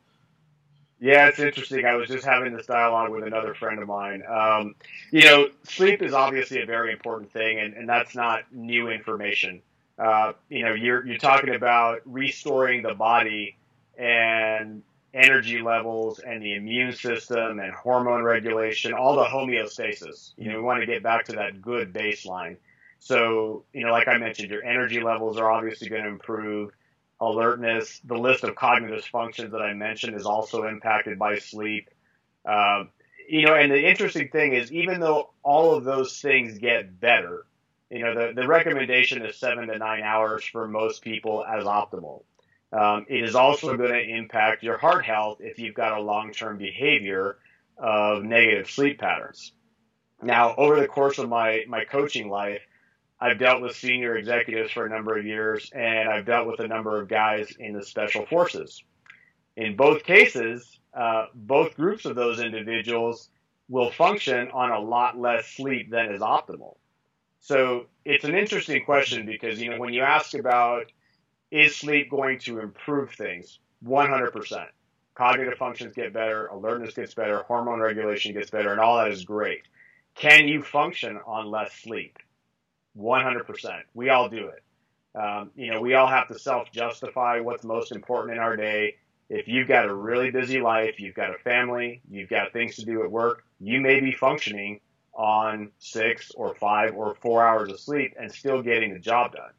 Yeah, 1.02 1.28
it's 1.28 1.40
interesting. 1.40 1.86
I 1.86 1.96
was 1.96 2.08
just 2.08 2.24
having 2.24 2.56
this 2.56 2.66
dialogue 2.66 3.12
with 3.12 3.25
another 3.25 3.54
friend 3.54 3.81
of 3.81 3.90
mine. 3.90 4.24
Um, 4.30 4.75
you 5.12 5.25
know, 5.25 5.50
sleep 5.64 6.02
is 6.02 6.14
obviously 6.14 6.62
a 6.62 6.66
very 6.66 6.94
important 6.94 7.30
thing, 7.34 7.60
and, 7.60 7.74
and 7.74 7.90
that's 7.90 8.16
not 8.16 8.44
new 8.54 8.90
information. 8.90 9.62
Uh, 10.00 10.31
you 10.48 10.64
know, 10.64 10.74
you're 10.74 11.06
you're 11.06 11.18
talking 11.18 11.56
about 11.56 12.00
restoring 12.06 12.84
the 12.84 12.94
body 12.94 13.58
and 13.98 14.81
energy 15.13 15.62
levels 15.62 16.19
and 16.19 16.42
the 16.42 16.56
immune 16.56 16.92
system 16.92 17.60
and 17.60 17.74
hormone 17.74 18.24
regulation, 18.24 18.94
all 18.94 19.15
the 19.15 19.25
homeostasis. 19.25 20.33
You 20.38 20.51
know, 20.51 20.57
we 20.57 20.63
want 20.63 20.80
to 20.80 20.86
get 20.86 21.04
back 21.04 21.25
to 21.25 21.33
that 21.33 21.62
good 21.62 21.94
baseline. 21.94 22.57
So, 23.00 23.65
you 23.74 23.86
know, 23.86 23.92
like 23.92 24.07
I 24.07 24.18
mentioned, 24.18 24.50
your 24.50 24.63
energy 24.63 25.01
levels 25.01 25.38
are 25.38 25.51
obviously 25.51 25.89
going 25.89 26.04
to 26.04 26.10
improve. 26.10 26.71
Alertness, 27.19 28.01
the 28.04 28.18
list 28.18 28.43
of 28.43 28.55
cognitive 28.55 29.05
functions 29.05 29.51
that 29.51 29.62
I 29.62 29.74
mentioned 29.74 30.15
is 30.15 30.25
also 30.25 30.65
impacted 30.65 31.20
by 31.20 31.38
sleep. 31.38 31.89
Um, 32.46 32.89
you 33.29 33.46
know, 33.46 33.55
and 33.55 33.72
the 33.72 33.88
interesting 33.88 34.29
thing 34.29 34.53
is, 34.53 34.72
even 34.72 35.00
though 35.00 35.29
all 35.43 35.75
of 35.75 35.84
those 35.84 36.20
things 36.20 36.58
get 36.58 37.00
better, 37.00 37.46
you 37.89 38.00
know, 38.00 38.15
the, 38.15 38.41
the 38.41 38.48
recommendation 38.48 39.25
is 39.25 39.38
seven 39.38 39.67
to 39.67 39.77
nine 39.77 40.01
hours 40.01 40.43
for 40.43 40.67
most 40.67 41.01
people 41.01 41.46
as 41.46 41.63
optimal. 41.65 42.24
Um, 42.74 43.06
it 43.08 43.24
is 43.24 43.36
also 43.36 43.77
going 43.77 43.92
to 43.92 44.01
impact 44.01 44.63
your 44.63 44.77
heart 44.77 45.06
health 45.06 45.38
if 45.42 45.60
you've 45.60 45.75
got 45.75 45.98
a 45.98 46.01
long 46.01 46.32
term 46.32 46.58
behavior 46.58 47.38
of 47.77 48.24
negative 48.24 48.70
sleep 48.70 49.00
patterns. 49.00 49.51
Now, 50.24 50.56
over 50.56 50.80
the 50.80 50.88
course 50.88 51.20
of 51.20 51.30
my, 51.30 51.65
my 51.68 51.86
coaching 51.86 52.30
life, 52.30 52.62
I've 53.20 53.38
dealt 53.38 53.62
with 53.62 53.75
senior 53.75 54.18
executives 54.18 54.72
for 54.72 54.86
a 54.86 54.89
number 54.89 55.18
of 55.18 55.25
years, 55.25 55.70
and 55.74 56.10
I've 56.10 56.25
dealt 56.25 56.48
with 56.48 56.60
a 56.62 56.68
number 56.68 57.00
of 57.00 57.08
guys 57.08 57.53
in 57.60 57.74
the 57.74 57.84
special 57.84 58.25
forces. 58.25 58.84
In 59.56 59.75
both 59.75 60.03
cases, 60.03 60.80
uh, 60.94 61.27
both 61.36 61.75
groups 61.75 62.06
of 62.06 62.15
those 62.15 62.39
individuals 62.39 63.30
will 63.70 63.92
function 63.92 64.50
on 64.51 64.72
a 64.72 64.80
lot 64.80 65.18
less 65.18 65.48
sleep 65.48 65.92
than 65.92 66.12
is 66.12 66.22
optimal. 66.22 66.75
So 67.39 67.86
it's 68.03 68.24
an 68.24 68.36
interesting 68.36 68.84
question 68.84 69.25
because 69.25 69.62
you 69.62 69.70
know 69.70 69.77
when 69.77 69.94
you 69.94 70.01
ask 70.01 70.34
about 70.34 70.92
is 71.53 71.75
sleep 71.75 72.10
going 72.10 72.39
to 72.39 72.60
improve 72.60 73.12
things, 73.12 73.60
100%. 73.86 74.65
Cognitive 75.13 75.53
functions 75.60 75.93
get 75.93 76.12
better, 76.12 76.48
alertness 76.48 76.95
gets 76.95 77.13
better, 77.13 77.43
hormone 77.43 77.79
regulation 77.79 78.33
gets 78.33 78.50
better, 78.50 78.72
and 78.72 78.81
all 78.81 78.98
that 78.98 79.12
is 79.12 79.24
great. 79.24 79.62
Can 80.15 80.48
you 80.48 80.63
function 80.63 81.19
on 81.27 81.51
less 81.51 81.72
sleep? 81.74 82.17
100%. 82.98 83.81
We 83.93 84.10
all 84.10 84.29
do 84.29 84.48
it. 84.48 84.63
Um, 85.15 85.51
you 85.55 85.72
know, 85.72 85.79
we 85.79 85.93
all 85.93 86.07
have 86.07 86.27
to 86.29 86.39
self 86.39 86.72
justify 86.72 87.39
what's 87.39 87.63
most 87.63 87.91
important 87.91 88.36
in 88.36 88.39
our 88.39 88.57
day. 88.57 88.95
If 89.29 89.48
you've 89.48 89.67
got 89.67 89.86
a 89.86 89.93
really 89.93 90.31
busy 90.31 90.60
life, 90.60 91.00
you've 91.00 91.15
got 91.15 91.36
a 91.36 91.38
family, 91.38 92.01
you've 92.10 92.29
got 92.29 92.51
things 92.51 92.77
to 92.77 92.86
do 92.86 93.03
at 93.03 93.12
work, 93.12 93.45
you 93.60 93.79
may 93.79 94.00
be 94.00 94.12
functioning 94.12 94.79
on 95.13 95.72
six 95.77 96.31
or 96.31 96.55
five 96.55 96.95
or 96.95 97.13
four 97.22 97.45
hours 97.45 97.72
of 97.72 97.79
sleep 97.79 98.15
and 98.19 98.31
still 98.31 98.63
getting 98.63 98.91
the 98.91 99.00
job 99.00 99.33
done. 99.33 99.51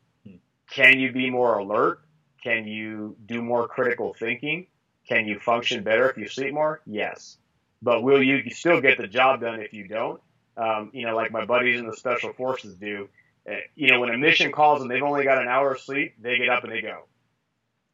Can 0.71 0.99
you 0.99 1.12
be 1.12 1.30
more 1.30 1.59
alert? 1.59 2.00
Can 2.42 2.66
you 2.66 3.16
do 3.26 3.42
more 3.42 3.68
critical 3.68 4.14
thinking? 4.14 4.66
Can 5.09 5.26
you 5.26 5.38
function 5.38 5.83
better 5.83 6.11
if 6.11 6.16
you 6.16 6.28
sleep 6.28 6.54
more? 6.54 6.80
Yes. 6.87 7.37
But 7.83 8.02
will 8.02 8.23
you 8.23 8.50
still 8.50 8.80
get 8.80 8.99
the 8.99 9.06
job 9.06 9.40
done 9.40 9.61
if 9.61 9.73
you 9.73 9.87
don't? 9.87 10.21
Um, 10.56 10.90
you 10.92 11.06
know, 11.06 11.14
like 11.14 11.33
my 11.33 11.44
buddies 11.44 11.78
in 11.80 11.87
the 11.87 11.97
special 11.97 12.33
forces 12.33 12.75
do 12.76 13.09
uh, 13.49 13.56
you 13.75 13.90
know, 13.90 14.00
when 14.00 14.11
a 14.11 14.16
mission 14.16 14.52
calls 14.52 14.80
and 14.80 14.90
they've 14.90 15.02
only 15.02 15.25
got 15.25 15.40
an 15.40 15.49
hour 15.49 15.73
of 15.73 15.80
sleep, 15.80 16.14
they 16.21 16.38
get 16.38 16.49
up 16.49 16.64
and 16.64 16.73
they 16.73 16.80
go. 16.80 17.04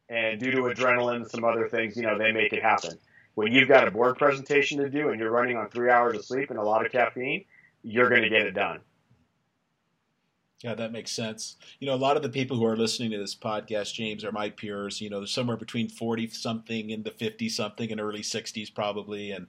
And 0.09 0.39
due 0.39 0.51
to 0.51 0.57
adrenaline 0.63 1.17
and 1.17 1.29
some 1.29 1.43
other 1.43 1.67
things, 1.67 1.95
you 1.95 2.03
know, 2.03 2.17
they 2.17 2.31
make 2.31 2.53
it 2.53 2.61
happen. 2.61 2.97
when 3.35 3.51
you've 3.51 3.67
got 3.67 3.87
a 3.87 3.91
board 3.91 4.17
presentation 4.17 4.79
to 4.79 4.89
do 4.89 5.09
and 5.09 5.19
you're 5.19 5.31
running 5.31 5.55
on 5.55 5.69
three 5.69 5.89
hours 5.89 6.17
of 6.17 6.25
sleep 6.25 6.49
and 6.49 6.59
a 6.59 6.63
lot 6.63 6.85
of 6.85 6.91
caffeine, 6.91 7.45
you're 7.81 8.09
going 8.09 8.21
to 8.23 8.29
get 8.29 8.41
it 8.41 8.51
done. 8.51 8.79
Yeah, 10.63 10.75
that 10.75 10.91
makes 10.91 11.11
sense. 11.11 11.55
You 11.79 11.87
know, 11.87 11.95
a 11.95 11.97
lot 11.97 12.17
of 12.17 12.23
the 12.23 12.29
people 12.29 12.55
who 12.55 12.65
are 12.65 12.77
listening 12.77 13.09
to 13.11 13.17
this 13.17 13.33
podcast, 13.33 13.93
James, 13.93 14.23
are 14.23 14.31
my 14.31 14.49
peers. 14.49 15.01
You 15.01 15.09
know, 15.09 15.25
somewhere 15.25 15.57
between 15.57 15.89
forty 15.89 16.27
something 16.27 16.91
and 16.91 17.03
the 17.03 17.09
fifty 17.11 17.49
something 17.49 17.91
and 17.91 17.99
early 17.99 18.21
sixties 18.21 18.69
probably, 18.69 19.31
and 19.31 19.47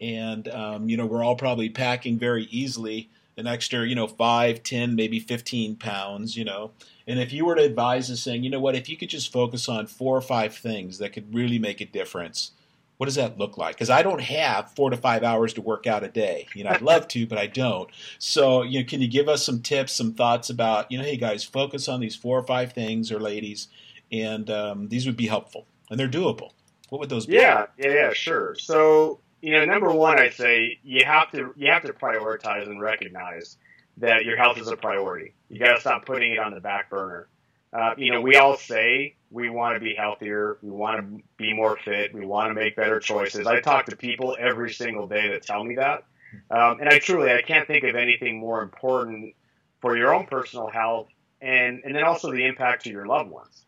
and 0.00 0.48
um, 0.48 0.88
you 0.88 0.96
know 0.96 1.06
we're 1.06 1.24
all 1.24 1.36
probably 1.36 1.70
packing 1.70 2.18
very 2.18 2.44
easily 2.44 3.10
an 3.36 3.46
extra, 3.46 3.86
you 3.86 3.94
know, 3.94 4.08
five, 4.08 4.62
ten, 4.62 4.96
maybe 4.96 5.20
fifteen 5.20 5.76
pounds. 5.76 6.36
You 6.36 6.44
know, 6.44 6.72
and 7.06 7.20
if 7.20 7.32
you 7.32 7.44
were 7.46 7.56
to 7.56 7.62
advise 7.62 8.10
us 8.10 8.20
saying, 8.22 8.44
you 8.44 8.50
know 8.50 8.60
what, 8.60 8.76
if 8.76 8.88
you 8.88 8.96
could 8.96 9.10
just 9.10 9.32
focus 9.32 9.68
on 9.68 9.86
four 9.86 10.16
or 10.16 10.22
five 10.22 10.54
things 10.56 10.98
that 10.98 11.12
could 11.12 11.34
really 11.34 11.58
make 11.58 11.80
a 11.80 11.86
difference 11.86 12.52
what 13.00 13.06
does 13.06 13.14
that 13.14 13.38
look 13.38 13.56
like? 13.56 13.76
Because 13.76 13.88
I 13.88 14.02
don't 14.02 14.20
have 14.20 14.72
four 14.72 14.90
to 14.90 14.96
five 14.98 15.22
hours 15.22 15.54
to 15.54 15.62
work 15.62 15.86
out 15.86 16.04
a 16.04 16.08
day. 16.08 16.46
You 16.54 16.64
know, 16.64 16.70
I'd 16.70 16.82
love 16.82 17.08
to, 17.08 17.26
but 17.26 17.38
I 17.38 17.46
don't. 17.46 17.88
So, 18.18 18.60
you 18.60 18.78
know, 18.78 18.84
can 18.86 19.00
you 19.00 19.08
give 19.08 19.26
us 19.26 19.42
some 19.42 19.62
tips, 19.62 19.94
some 19.94 20.12
thoughts 20.12 20.50
about, 20.50 20.92
you 20.92 20.98
know, 20.98 21.04
hey 21.04 21.16
guys, 21.16 21.42
focus 21.42 21.88
on 21.88 22.00
these 22.00 22.14
four 22.14 22.38
or 22.38 22.42
five 22.42 22.74
things, 22.74 23.10
or 23.10 23.18
ladies, 23.18 23.68
and 24.12 24.50
um, 24.50 24.88
these 24.88 25.06
would 25.06 25.16
be 25.16 25.28
helpful 25.28 25.66
and 25.90 25.98
they're 25.98 26.10
doable. 26.10 26.50
What 26.90 26.98
would 27.00 27.08
those 27.08 27.24
be? 27.24 27.36
Yeah, 27.36 27.68
yeah, 27.78 27.88
yeah, 27.88 28.12
sure. 28.12 28.54
So, 28.58 29.20
you 29.40 29.52
know, 29.52 29.64
number 29.64 29.90
one, 29.90 30.18
I'd 30.18 30.34
say 30.34 30.78
you 30.84 31.06
have 31.06 31.32
to 31.32 31.54
you 31.56 31.70
have 31.70 31.84
to 31.84 31.94
prioritize 31.94 32.66
and 32.66 32.82
recognize 32.82 33.56
that 33.96 34.26
your 34.26 34.36
health 34.36 34.58
is 34.58 34.68
a 34.68 34.76
priority. 34.76 35.32
You 35.48 35.58
got 35.58 35.76
to 35.76 35.80
stop 35.80 36.04
putting 36.04 36.32
it 36.32 36.38
on 36.38 36.52
the 36.52 36.60
back 36.60 36.90
burner. 36.90 37.28
Uh, 37.72 37.94
you 37.96 38.12
know, 38.12 38.20
we 38.20 38.36
all 38.36 38.58
say 38.58 39.14
we 39.30 39.48
want 39.48 39.76
to 39.76 39.80
be 39.80 39.94
healthier, 39.94 40.58
we 40.62 40.70
want 40.70 40.98
to 40.98 41.22
be 41.36 41.52
more 41.52 41.78
fit, 41.84 42.12
we 42.12 42.26
want 42.26 42.50
to 42.50 42.54
make 42.54 42.76
better 42.76 42.98
choices. 42.98 43.46
I 43.46 43.60
talk 43.60 43.86
to 43.86 43.96
people 43.96 44.36
every 44.38 44.72
single 44.72 45.06
day 45.06 45.30
that 45.30 45.42
tell 45.42 45.62
me 45.62 45.76
that, 45.76 46.04
um, 46.50 46.80
and 46.80 46.88
I 46.88 46.98
truly 46.98 47.32
I 47.32 47.42
can't 47.42 47.66
think 47.66 47.84
of 47.84 47.94
anything 47.94 48.38
more 48.38 48.62
important 48.62 49.34
for 49.80 49.96
your 49.96 50.14
own 50.14 50.26
personal 50.26 50.68
health 50.68 51.08
and 51.40 51.82
and 51.84 51.94
then 51.94 52.04
also 52.04 52.30
the 52.32 52.44
impact 52.44 52.84
to 52.84 52.90
your 52.90 53.06
loved 53.06 53.30
ones. 53.30 53.64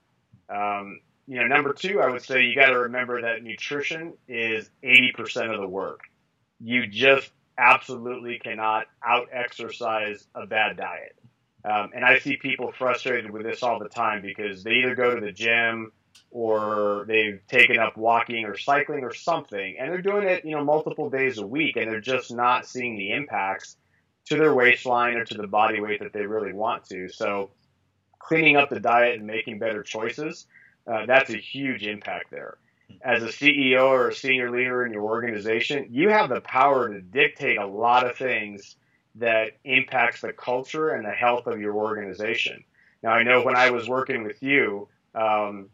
Um, 0.48 1.00
you 1.26 1.40
know, 1.40 1.46
number 1.46 1.72
two, 1.72 2.00
I 2.00 2.10
would 2.10 2.22
say 2.22 2.42
you 2.42 2.54
got 2.54 2.70
to 2.70 2.80
remember 2.80 3.22
that 3.22 3.42
nutrition 3.42 4.14
is 4.28 4.68
80% 4.82 5.54
of 5.54 5.60
the 5.60 5.68
work. 5.68 6.00
You 6.60 6.86
just 6.86 7.30
absolutely 7.56 8.38
cannot 8.38 8.86
out 9.04 9.28
exercise 9.32 10.26
a 10.34 10.46
bad 10.46 10.76
diet. 10.76 11.16
Um, 11.64 11.90
and 11.94 12.04
I 12.04 12.18
see 12.18 12.36
people 12.36 12.72
frustrated 12.72 13.30
with 13.30 13.44
this 13.44 13.62
all 13.62 13.78
the 13.78 13.88
time 13.88 14.20
because 14.20 14.64
they 14.64 14.72
either 14.72 14.94
go 14.94 15.14
to 15.14 15.20
the 15.20 15.32
gym 15.32 15.92
or 16.30 17.04
they've 17.06 17.40
taken 17.46 17.78
up 17.78 17.96
walking 17.96 18.46
or 18.46 18.56
cycling 18.56 19.04
or 19.04 19.14
something, 19.14 19.76
and 19.78 19.90
they're 19.90 20.02
doing 20.02 20.26
it, 20.26 20.44
you 20.44 20.52
know, 20.52 20.64
multiple 20.64 21.10
days 21.10 21.38
a 21.38 21.46
week, 21.46 21.76
and 21.76 21.90
they're 21.90 22.00
just 22.00 22.32
not 22.32 22.66
seeing 22.66 22.96
the 22.96 23.12
impacts 23.12 23.76
to 24.26 24.36
their 24.36 24.54
waistline 24.54 25.16
or 25.16 25.24
to 25.24 25.34
the 25.34 25.46
body 25.46 25.80
weight 25.80 26.00
that 26.00 26.12
they 26.12 26.24
really 26.24 26.52
want 26.52 26.84
to. 26.86 27.08
So, 27.08 27.50
cleaning 28.18 28.56
up 28.56 28.70
the 28.70 28.80
diet 28.80 29.18
and 29.18 29.26
making 29.26 29.58
better 29.58 29.82
choices, 29.82 30.46
uh, 30.90 31.06
that's 31.06 31.30
a 31.30 31.36
huge 31.36 31.86
impact 31.86 32.30
there. 32.30 32.56
As 33.04 33.22
a 33.22 33.28
CEO 33.28 33.88
or 33.88 34.08
a 34.08 34.14
senior 34.14 34.50
leader 34.50 34.84
in 34.84 34.92
your 34.92 35.02
organization, 35.02 35.88
you 35.90 36.08
have 36.10 36.28
the 36.28 36.40
power 36.40 36.92
to 36.92 37.00
dictate 37.00 37.58
a 37.58 37.66
lot 37.66 38.06
of 38.06 38.16
things 38.16 38.76
that 39.16 39.52
impacts 39.64 40.20
the 40.22 40.32
culture 40.32 40.90
and 40.90 41.04
the 41.04 41.10
health 41.10 41.46
of 41.46 41.60
your 41.60 41.74
organization. 41.74 42.64
Now, 43.02 43.10
I 43.10 43.22
know 43.22 43.42
when 43.42 43.56
I 43.56 43.70
was 43.70 43.88
working 43.88 44.24
with 44.24 44.42
you, 44.42 44.88
um, 45.14 45.68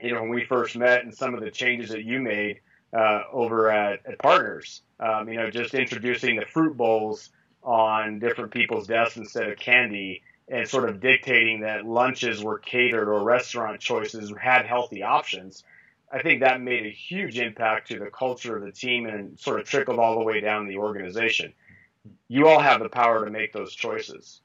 you 0.00 0.12
know, 0.12 0.20
when 0.20 0.30
we 0.30 0.44
first 0.44 0.76
met 0.76 1.04
and 1.04 1.14
some 1.14 1.34
of 1.34 1.40
the 1.40 1.50
changes 1.50 1.90
that 1.90 2.04
you 2.04 2.20
made 2.20 2.60
uh, 2.92 3.22
over 3.32 3.70
at, 3.70 4.04
at 4.06 4.18
Partners, 4.18 4.82
um, 5.00 5.28
you 5.28 5.36
know, 5.36 5.50
just 5.50 5.74
introducing 5.74 6.36
the 6.36 6.46
fruit 6.46 6.76
bowls 6.76 7.30
on 7.62 8.18
different 8.18 8.50
people's 8.50 8.86
desks 8.86 9.16
instead 9.16 9.48
of 9.48 9.58
candy 9.58 10.22
and 10.48 10.68
sort 10.68 10.88
of 10.88 11.00
dictating 11.00 11.60
that 11.60 11.86
lunches 11.86 12.44
were 12.44 12.58
catered 12.58 13.08
or 13.08 13.24
restaurant 13.24 13.80
choices 13.80 14.30
had 14.38 14.66
healthy 14.66 15.02
options. 15.02 15.64
I 16.12 16.20
think 16.20 16.40
that 16.40 16.60
made 16.60 16.84
a 16.84 16.90
huge 16.90 17.38
impact 17.38 17.88
to 17.88 17.98
the 17.98 18.10
culture 18.10 18.56
of 18.56 18.62
the 18.62 18.72
team 18.72 19.06
and 19.06 19.38
sort 19.38 19.58
of 19.58 19.66
trickled 19.66 19.98
all 19.98 20.18
the 20.18 20.24
way 20.24 20.40
down 20.40 20.68
the 20.68 20.76
organization 20.76 21.54
you 22.28 22.48
all 22.48 22.60
have 22.60 22.80
the 22.80 22.88
power 22.88 23.24
to 23.24 23.30
make 23.30 23.52
those 23.52 23.74
choices. 23.74 24.40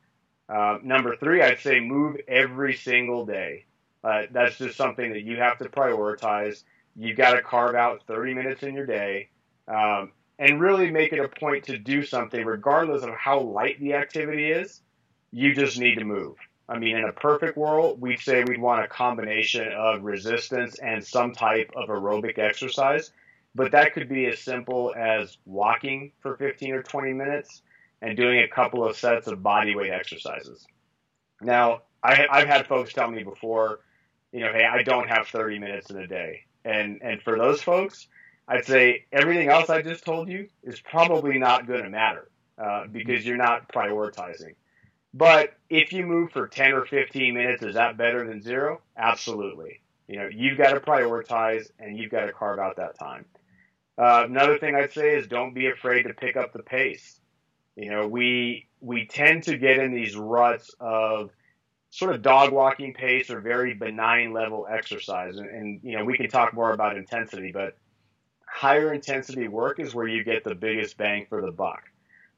Uh, 0.48 0.80
number 0.84 1.16
three, 1.16 1.42
I'd 1.42 1.60
say 1.60 1.80
move 1.80 2.18
every 2.28 2.76
single 2.76 3.26
day. 3.26 3.66
Uh, 4.04 4.24
that's 4.32 4.58
just 4.58 4.78
something 4.78 5.12
that 5.12 5.22
you 5.22 5.38
have 5.38 5.58
to 5.60 5.70
prioritize. 5.70 6.64
You've 6.96 7.18
got 7.18 7.34
to 7.34 7.42
carve 7.42 7.76
out 7.76 8.06
30 8.08 8.34
minutes 8.34 8.64
in 8.64 8.74
your 8.74 8.86
day 8.86 9.30
um, 9.68 10.12
and 10.40 10.60
really 10.60 10.90
make 10.90 11.14
it 11.14 11.20
a 11.20 11.28
point 11.28 11.66
to 11.66 11.78
do 11.78 12.04
something, 12.04 12.44
regardless 12.44 13.04
of 13.04 13.14
how 13.14 13.42
light 13.42 13.80
the 13.80 13.94
activity 13.94 14.52
is. 14.52 14.82
You 15.32 15.54
just 15.54 15.78
need 15.78 16.00
to 16.00 16.06
move. 16.06 16.36
I 16.68 16.78
mean, 16.78 16.98
in 16.98 17.04
a 17.04 17.14
perfect 17.14 17.58
world, 17.58 18.00
we'd 18.00 18.20
say 18.20 18.44
we'd 18.44 18.62
want 18.62 18.84
a 18.84 18.88
combination 18.88 19.72
of 19.74 20.04
resistance 20.04 20.78
and 20.80 21.04
some 21.04 21.34
type 21.34 21.72
of 21.76 21.90
aerobic 21.90 22.38
exercise. 22.40 23.12
But 23.56 23.72
that 23.72 23.94
could 23.94 24.10
be 24.10 24.28
as 24.28 24.40
simple 24.40 24.94
as 24.96 25.38
walking 25.46 26.12
for 26.22 26.38
15 26.38 26.74
or 26.74 26.84
20 26.84 27.14
minutes 27.14 27.62
and 28.02 28.16
doing 28.16 28.40
a 28.40 28.48
couple 28.48 28.86
of 28.86 28.96
sets 28.96 29.28
of 29.28 29.42
body 29.44 29.76
weight 29.76 29.92
exercises. 29.92 30.66
Now, 31.42 31.82
I, 32.04 32.28
I've 32.30 32.48
had 32.48 32.68
folks 32.68 32.94
tell 32.94 33.10
me 33.10 33.24
before, 33.24 33.80
you 34.32 34.42
know, 34.42 34.52
hey, 34.54 34.66
I 34.66 34.84
don't 34.84 35.10
have 35.10 35.28
30 35.28 35.60
minutes 35.60 35.90
in 35.90 35.98
a 35.98 36.08
day. 36.08 36.46
And, 36.64 37.02
and 37.02 37.22
for 37.22 37.38
those 37.38 37.62
folks, 37.62 38.08
I'd 38.48 38.66
say 38.66 39.06
everything 39.12 39.50
else 39.50 39.70
I 39.70 39.82
just 39.82 40.06
told 40.06 40.30
you 40.30 40.48
is 40.64 40.80
probably 40.80 41.38
not 41.38 41.68
going 41.68 41.84
to 41.84 41.90
matter 41.90 42.30
uh, 42.58 42.86
because 42.92 43.26
you're 43.26 43.38
not 43.38 43.72
prioritizing. 43.72 44.56
But 45.14 45.54
if 45.70 45.92
you 45.92 46.06
move 46.06 46.32
for 46.32 46.48
10 46.48 46.74
or 46.74 46.86
15 46.86 47.34
minutes, 47.34 47.64
is 47.64 47.76
that 47.76 47.98
better 47.98 48.28
than 48.28 48.42
zero? 48.42 48.82
Absolutely. 48.98 49.82
You 50.08 50.18
know, 50.18 50.30
you've 50.32 50.58
got 50.58 50.74
to 50.74 50.80
prioritize 50.80 51.70
and 51.80 51.98
you've 51.98 52.12
got 52.12 52.26
to 52.26 52.34
carve 52.34 52.60
out 52.60 52.78
that 52.78 52.98
time. 52.98 53.26
Uh, 54.00 54.24
another 54.26 54.58
thing 54.58 54.76
I'd 54.76 54.94
say 54.94 55.18
is 55.18 55.28
don't 55.28 55.54
be 55.54 55.68
afraid 55.68 56.04
to 56.04 56.14
pick 56.14 56.38
up 56.38 56.54
the 56.54 56.64
pace. 56.64 57.20
You 57.76 57.92
know, 57.92 58.08
we 58.08 58.68
we 58.80 59.06
tend 59.06 59.44
to 59.44 59.58
get 59.58 59.78
in 59.78 59.94
these 59.94 60.16
ruts 60.16 60.74
of 60.80 61.32
sort 61.90 62.16
of 62.16 62.22
dog 62.22 62.54
walking 62.54 62.94
pace 62.94 63.30
or 63.30 63.42
very 63.42 63.74
benign 63.74 64.32
level 64.32 64.68
exercise, 64.72 65.36
and, 65.38 65.50
and 65.50 65.80
you 65.84 65.98
know 65.98 66.06
we 66.06 66.16
can 66.16 66.30
talk 66.30 66.54
more 66.54 66.72
about 66.72 66.96
intensity, 66.96 67.52
but 67.52 67.78
higher 68.48 68.94
intensity 68.94 69.50
work 69.50 69.80
is 69.80 69.94
where 69.94 70.08
you 70.08 70.24
get 70.24 70.46
the 70.46 70.56
biggest 70.56 70.98
bang 70.98 71.26
for 71.28 71.42
the 71.42 71.52
buck. 71.52 71.84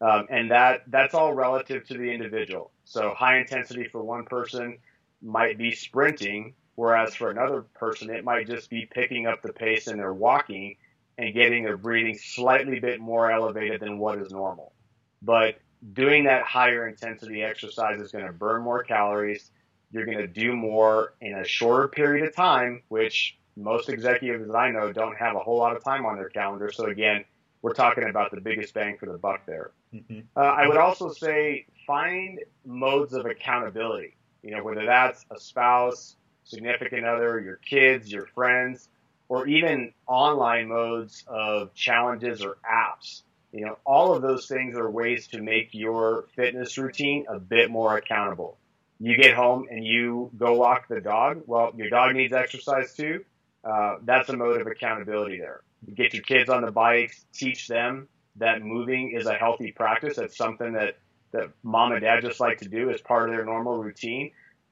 Um, 0.01 0.25
and 0.31 0.49
that 0.49 0.81
that's 0.87 1.13
all 1.13 1.33
relative 1.33 1.87
to 1.89 1.93
the 1.93 2.11
individual. 2.11 2.71
So 2.85 3.13
high 3.15 3.37
intensity 3.37 3.87
for 3.87 4.03
one 4.03 4.25
person 4.25 4.79
might 5.21 5.59
be 5.59 5.73
sprinting, 5.73 6.55
whereas 6.73 7.13
for 7.13 7.29
another 7.29 7.61
person 7.75 8.09
it 8.09 8.23
might 8.23 8.47
just 8.47 8.71
be 8.71 8.87
picking 8.91 9.27
up 9.27 9.43
the 9.43 9.53
pace 9.53 9.85
and 9.85 9.99
they're 9.99 10.11
walking 10.11 10.77
and 11.17 11.33
getting 11.33 11.63
their 11.63 11.77
breathing 11.77 12.17
slightly 12.17 12.79
bit 12.79 12.99
more 12.99 13.31
elevated 13.31 13.81
than 13.81 13.97
what 13.97 14.17
is 14.19 14.31
normal. 14.31 14.73
But 15.21 15.59
doing 15.93 16.25
that 16.25 16.43
higher 16.43 16.87
intensity 16.87 17.43
exercise 17.43 17.99
is 17.99 18.11
going 18.11 18.25
to 18.25 18.33
burn 18.33 18.61
more 18.63 18.83
calories. 18.83 19.51
You're 19.91 20.05
going 20.05 20.19
to 20.19 20.27
do 20.27 20.55
more 20.55 21.13
in 21.21 21.35
a 21.35 21.43
shorter 21.43 21.87
period 21.87 22.27
of 22.27 22.35
time, 22.35 22.83
which 22.87 23.37
most 23.57 23.89
executives 23.89 24.47
that 24.47 24.55
I 24.55 24.71
know 24.71 24.91
don't 24.93 25.17
have 25.17 25.35
a 25.35 25.39
whole 25.39 25.57
lot 25.57 25.75
of 25.75 25.83
time 25.83 26.05
on 26.05 26.15
their 26.15 26.29
calendar. 26.29 26.71
So 26.71 26.85
again, 26.85 27.25
we're 27.61 27.73
talking 27.73 28.09
about 28.09 28.31
the 28.31 28.41
biggest 28.41 28.73
bang 28.73 28.97
for 28.97 29.05
the 29.05 29.17
buck 29.17 29.45
there. 29.45 29.71
Mm-hmm. 29.93 30.21
Uh, 30.35 30.39
I 30.39 30.67
would 30.67 30.77
also 30.77 31.11
say 31.11 31.65
find 31.85 32.39
modes 32.65 33.13
of 33.13 33.25
accountability. 33.25 34.15
You 34.41 34.51
know, 34.55 34.63
whether 34.63 34.85
that's 34.85 35.25
a 35.29 35.39
spouse, 35.39 36.15
significant 36.43 37.05
other, 37.05 37.39
your 37.39 37.57
kids, 37.57 38.11
your 38.11 38.25
friends, 38.27 38.89
or 39.31 39.47
even 39.47 39.93
online 40.07 40.67
modes 40.67 41.23
of 41.25 41.73
challenges 41.73 42.43
or 42.43 42.57
apps. 42.69 43.21
You 43.53 43.65
know, 43.65 43.77
all 43.85 44.13
of 44.13 44.21
those 44.21 44.45
things 44.45 44.75
are 44.75 44.91
ways 44.91 45.27
to 45.27 45.41
make 45.41 45.69
your 45.71 46.25
fitness 46.35 46.77
routine 46.77 47.27
a 47.29 47.39
bit 47.39 47.71
more 47.71 47.95
accountable. 47.95 48.57
You 48.99 49.15
get 49.15 49.33
home 49.33 49.67
and 49.71 49.85
you 49.85 50.31
go 50.37 50.55
walk 50.55 50.89
the 50.89 50.99
dog. 50.99 51.43
Well, 51.45 51.71
your 51.77 51.89
dog 51.89 52.13
needs 52.13 52.33
exercise 52.33 52.93
too. 52.93 53.23
Uh, 53.63 53.99
that's 54.03 54.27
a 54.27 54.35
mode 54.35 54.59
of 54.59 54.67
accountability 54.67 55.39
there. 55.39 55.61
You 55.87 55.95
get 55.95 56.13
your 56.13 56.23
kids 56.23 56.49
on 56.49 56.63
the 56.63 56.71
bikes, 56.71 57.23
teach 57.33 57.69
them 57.69 58.09
that 58.35 58.61
moving 58.61 59.11
is 59.11 59.27
a 59.27 59.35
healthy 59.35 59.71
practice. 59.71 60.17
That's 60.17 60.35
something 60.35 60.73
that, 60.73 60.97
that 61.31 61.51
mom 61.63 61.93
and 61.93 62.01
dad 62.01 62.19
just 62.21 62.41
like 62.41 62.57
to 62.57 62.67
do 62.67 62.89
as 62.89 62.99
part 62.99 63.29
of 63.29 63.35
their 63.37 63.45
normal 63.45 63.77
routine. 63.77 64.31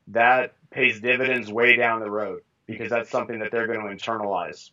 That 0.09 0.55
pays 0.69 0.99
dividends 0.99 1.49
way 1.49 1.77
down 1.77 2.01
the 2.01 2.11
road 2.11 2.41
because 2.69 2.89
that's 2.89 3.09
something 3.09 3.39
that 3.39 3.51
they're 3.51 3.67
going 3.67 3.79
to 3.79 4.03
internalize. 4.03 4.71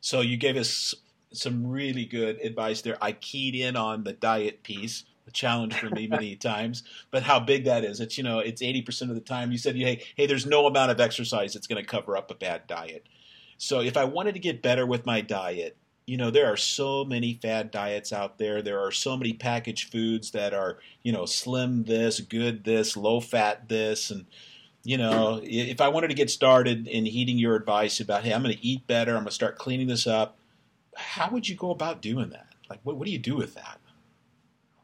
So 0.00 0.20
you 0.20 0.36
gave 0.36 0.56
us 0.56 0.94
some 1.32 1.66
really 1.66 2.04
good 2.04 2.40
advice 2.40 2.80
there. 2.82 2.96
I 3.02 3.12
keyed 3.12 3.56
in 3.56 3.76
on 3.76 4.04
the 4.04 4.12
diet 4.12 4.62
piece, 4.62 5.04
a 5.26 5.32
challenge 5.32 5.74
for 5.74 5.90
me 5.90 6.06
many 6.06 6.36
times, 6.36 6.84
but 7.10 7.24
how 7.24 7.40
big 7.40 7.64
that 7.64 7.84
is. 7.84 8.00
It's, 8.00 8.16
you 8.16 8.22
know, 8.22 8.38
it's 8.38 8.62
80% 8.62 9.08
of 9.08 9.16
the 9.16 9.20
time. 9.20 9.50
You 9.50 9.58
said, 9.58 9.74
hey, 9.74 10.04
hey, 10.16 10.26
there's 10.26 10.46
no 10.46 10.66
amount 10.66 10.92
of 10.92 11.00
exercise 11.00 11.52
that's 11.52 11.66
going 11.66 11.82
to 11.82 11.88
cover 11.88 12.16
up 12.16 12.30
a 12.30 12.34
bad 12.34 12.68
diet. 12.68 13.06
So 13.58 13.80
if 13.80 13.96
I 13.96 14.04
wanted 14.04 14.34
to 14.34 14.40
get 14.40 14.62
better 14.62 14.86
with 14.86 15.06
my 15.06 15.20
diet, 15.20 15.76
you 16.06 16.16
know, 16.16 16.30
there 16.30 16.46
are 16.46 16.56
so 16.56 17.04
many 17.04 17.34
fad 17.42 17.72
diets 17.72 18.12
out 18.12 18.38
there. 18.38 18.62
There 18.62 18.78
are 18.78 18.92
so 18.92 19.16
many 19.16 19.32
packaged 19.32 19.90
foods 19.90 20.30
that 20.30 20.54
are, 20.54 20.78
you 21.02 21.10
know, 21.10 21.26
slim 21.26 21.82
this, 21.82 22.20
good 22.20 22.62
this, 22.62 22.96
low 22.96 23.18
fat 23.18 23.68
this. 23.68 24.12
And, 24.12 24.26
you 24.86 24.96
know, 24.96 25.40
if 25.42 25.80
I 25.80 25.88
wanted 25.88 26.08
to 26.08 26.14
get 26.14 26.30
started 26.30 26.86
in 26.86 27.04
heeding 27.06 27.38
your 27.38 27.56
advice 27.56 27.98
about, 27.98 28.22
hey, 28.22 28.32
I'm 28.32 28.42
going 28.44 28.54
to 28.54 28.64
eat 28.64 28.86
better, 28.86 29.12
I'm 29.12 29.22
going 29.22 29.26
to 29.26 29.32
start 29.32 29.58
cleaning 29.58 29.88
this 29.88 30.06
up, 30.06 30.38
how 30.94 31.28
would 31.30 31.48
you 31.48 31.56
go 31.56 31.72
about 31.72 32.00
doing 32.00 32.30
that? 32.30 32.46
Like, 32.70 32.78
what, 32.84 32.96
what 32.96 33.04
do 33.04 33.10
you 33.10 33.18
do 33.18 33.34
with 33.34 33.54
that? 33.54 33.80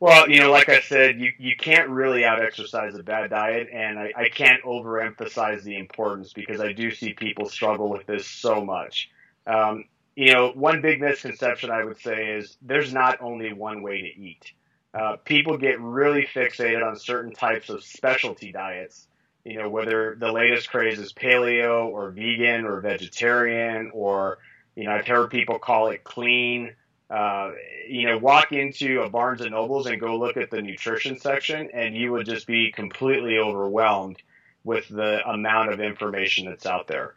Well, 0.00 0.28
you 0.28 0.40
know, 0.40 0.50
like 0.50 0.68
I 0.68 0.80
said, 0.80 1.20
you, 1.20 1.30
you 1.38 1.54
can't 1.56 1.88
really 1.88 2.24
out 2.24 2.42
exercise 2.42 2.96
a 2.96 3.04
bad 3.04 3.30
diet, 3.30 3.68
and 3.72 3.96
I, 3.96 4.12
I 4.16 4.28
can't 4.28 4.60
overemphasize 4.64 5.62
the 5.62 5.78
importance 5.78 6.32
because 6.32 6.60
I 6.60 6.72
do 6.72 6.90
see 6.90 7.12
people 7.12 7.48
struggle 7.48 7.88
with 7.88 8.04
this 8.06 8.26
so 8.26 8.64
much. 8.64 9.08
Um, 9.46 9.84
you 10.16 10.32
know, 10.32 10.50
one 10.56 10.82
big 10.82 11.00
misconception 11.00 11.70
I 11.70 11.84
would 11.84 12.00
say 12.00 12.32
is 12.32 12.56
there's 12.60 12.92
not 12.92 13.22
only 13.22 13.52
one 13.52 13.82
way 13.82 14.00
to 14.00 14.20
eat. 14.20 14.52
Uh, 14.92 15.16
people 15.24 15.56
get 15.56 15.80
really 15.80 16.26
fixated 16.34 16.84
on 16.84 16.96
certain 16.96 17.32
types 17.32 17.68
of 17.68 17.84
specialty 17.84 18.50
diets. 18.50 19.06
You 19.44 19.58
know, 19.58 19.68
whether 19.68 20.16
the 20.18 20.30
latest 20.30 20.70
craze 20.70 20.98
is 20.98 21.12
paleo 21.12 21.86
or 21.86 22.10
vegan 22.10 22.64
or 22.64 22.80
vegetarian 22.80 23.90
or, 23.92 24.38
you 24.76 24.84
know, 24.84 24.92
I've 24.92 25.06
heard 25.06 25.30
people 25.30 25.58
call 25.58 25.88
it 25.88 26.04
clean. 26.04 26.74
Uh, 27.10 27.52
you 27.88 28.06
know, 28.06 28.16
walk 28.16 28.52
into 28.52 29.02
a 29.02 29.10
Barnes 29.10 29.42
and 29.42 29.50
Nobles 29.50 29.86
and 29.86 30.00
go 30.00 30.16
look 30.16 30.38
at 30.38 30.50
the 30.50 30.62
nutrition 30.62 31.18
section, 31.18 31.68
and 31.74 31.94
you 31.94 32.12
would 32.12 32.24
just 32.24 32.46
be 32.46 32.72
completely 32.72 33.36
overwhelmed 33.36 34.16
with 34.64 34.88
the 34.88 35.20
amount 35.28 35.72
of 35.72 35.80
information 35.80 36.46
that's 36.46 36.64
out 36.64 36.86
there. 36.86 37.14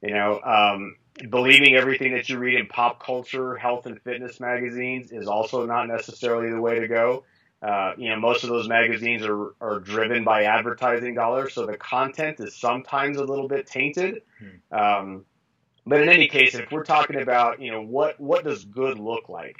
You 0.00 0.14
know, 0.14 0.40
um, 0.42 0.96
believing 1.28 1.74
everything 1.74 2.12
that 2.12 2.28
you 2.28 2.38
read 2.38 2.58
in 2.58 2.66
pop 2.66 3.04
culture, 3.04 3.56
health, 3.56 3.86
and 3.86 4.00
fitness 4.02 4.40
magazines 4.40 5.10
is 5.12 5.26
also 5.26 5.66
not 5.66 5.88
necessarily 5.88 6.50
the 6.50 6.60
way 6.60 6.78
to 6.80 6.88
go. 6.88 7.24
Uh, 7.62 7.92
you 7.96 8.08
know, 8.08 8.18
most 8.18 8.42
of 8.42 8.50
those 8.50 8.68
magazines 8.68 9.24
are, 9.24 9.54
are 9.60 9.78
driven 9.78 10.24
by 10.24 10.44
advertising 10.44 11.14
dollars, 11.14 11.54
so 11.54 11.64
the 11.64 11.76
content 11.76 12.40
is 12.40 12.56
sometimes 12.56 13.18
a 13.18 13.24
little 13.24 13.46
bit 13.46 13.66
tainted. 13.66 14.22
Hmm. 14.38 14.76
Um, 14.76 15.24
but 15.86 16.00
in 16.00 16.08
any 16.08 16.28
case, 16.28 16.54
if 16.54 16.70
we're 16.72 16.84
talking 16.84 17.20
about, 17.20 17.60
you 17.60 17.70
know, 17.70 17.82
what, 17.82 18.18
what 18.20 18.44
does 18.44 18.64
good 18.64 18.98
look 18.98 19.28
like? 19.28 19.56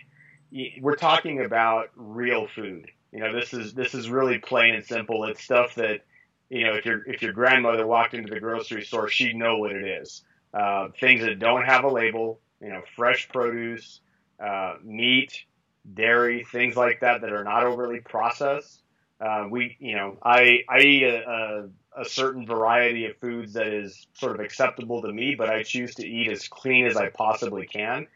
We're 0.80 0.96
talking 0.96 1.44
about 1.44 1.90
real 1.96 2.46
food. 2.48 2.90
You 3.12 3.20
know, 3.20 3.32
this 3.32 3.54
is, 3.54 3.72
this 3.74 3.94
is 3.94 4.08
really 4.08 4.38
plain 4.38 4.74
and 4.74 4.84
simple. 4.84 5.24
It's 5.24 5.42
stuff 5.42 5.76
that, 5.76 6.04
you 6.48 6.64
know, 6.64 6.74
if 6.74 6.84
your, 6.84 7.02
if 7.04 7.22
your 7.22 7.32
grandmother 7.32 7.86
walked 7.86 8.14
into 8.14 8.32
the 8.32 8.40
grocery 8.40 8.84
store, 8.84 9.08
she'd 9.08 9.36
know 9.36 9.58
what 9.58 9.72
it 9.72 9.84
is 9.84 10.22
uh, 10.54 10.88
things 11.00 11.22
that 11.22 11.38
don't 11.38 11.64
have 11.64 11.84
a 11.84 11.88
label, 11.88 12.40
you 12.60 12.68
know, 12.68 12.82
fresh 12.96 13.28
produce, 13.28 14.00
uh, 14.44 14.74
meat, 14.82 15.44
dairy, 15.92 16.44
things 16.44 16.76
like 16.76 17.00
that 17.00 17.22
that 17.22 17.32
are 17.32 17.44
not 17.44 17.64
overly 17.64 18.00
processed. 18.00 18.82
Uh, 19.20 19.46
we, 19.48 19.76
you 19.78 19.94
know, 19.94 20.18
I 20.22 20.64
I 20.68 20.80
eat 20.80 21.04
a, 21.04 21.68
a, 21.96 22.02
a, 22.02 22.04
certain 22.04 22.44
variety 22.44 23.06
of 23.06 23.16
foods 23.18 23.52
that 23.52 23.68
is 23.68 24.06
sort 24.14 24.34
of 24.34 24.40
acceptable 24.40 25.02
to 25.02 25.12
me, 25.12 25.36
but 25.36 25.48
I 25.48 25.62
choose 25.62 25.94
to 25.96 26.06
eat 26.06 26.30
as 26.30 26.48
clean 26.48 26.86
as 26.86 26.96
I 26.96 27.08
possibly 27.08 27.66
can. 27.66 28.08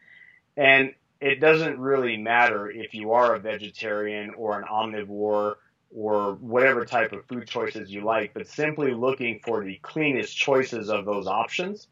And 0.57 0.93
it 1.21 1.39
doesn't 1.39 1.79
really 1.79 2.17
matter 2.17 2.69
if 2.69 2.93
you 2.93 3.13
are 3.13 3.35
a 3.35 3.39
vegetarian 3.39 4.33
or 4.35 4.59
an 4.59 4.65
omnivore 4.67 5.55
or 5.95 6.33
whatever 6.35 6.85
type 6.85 7.13
of 7.13 7.25
food 7.25 7.47
choices 7.47 7.89
you 7.89 8.01
like, 8.01 8.33
but 8.33 8.47
simply 8.47 8.93
looking 8.93 9.39
for 9.45 9.63
the 9.63 9.79
cleanest 9.81 10.35
choices 10.35 10.89
of 10.89 11.05
those 11.05 11.27
options 11.27 11.87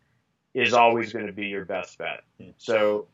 is 0.54 0.74
always 0.74 1.14
going 1.14 1.28
to 1.28 1.34
be 1.34 1.48
your 1.48 1.66
best 1.66 1.98
bet. 1.98 2.22
Hmm. 2.40 2.50
So 2.58 3.08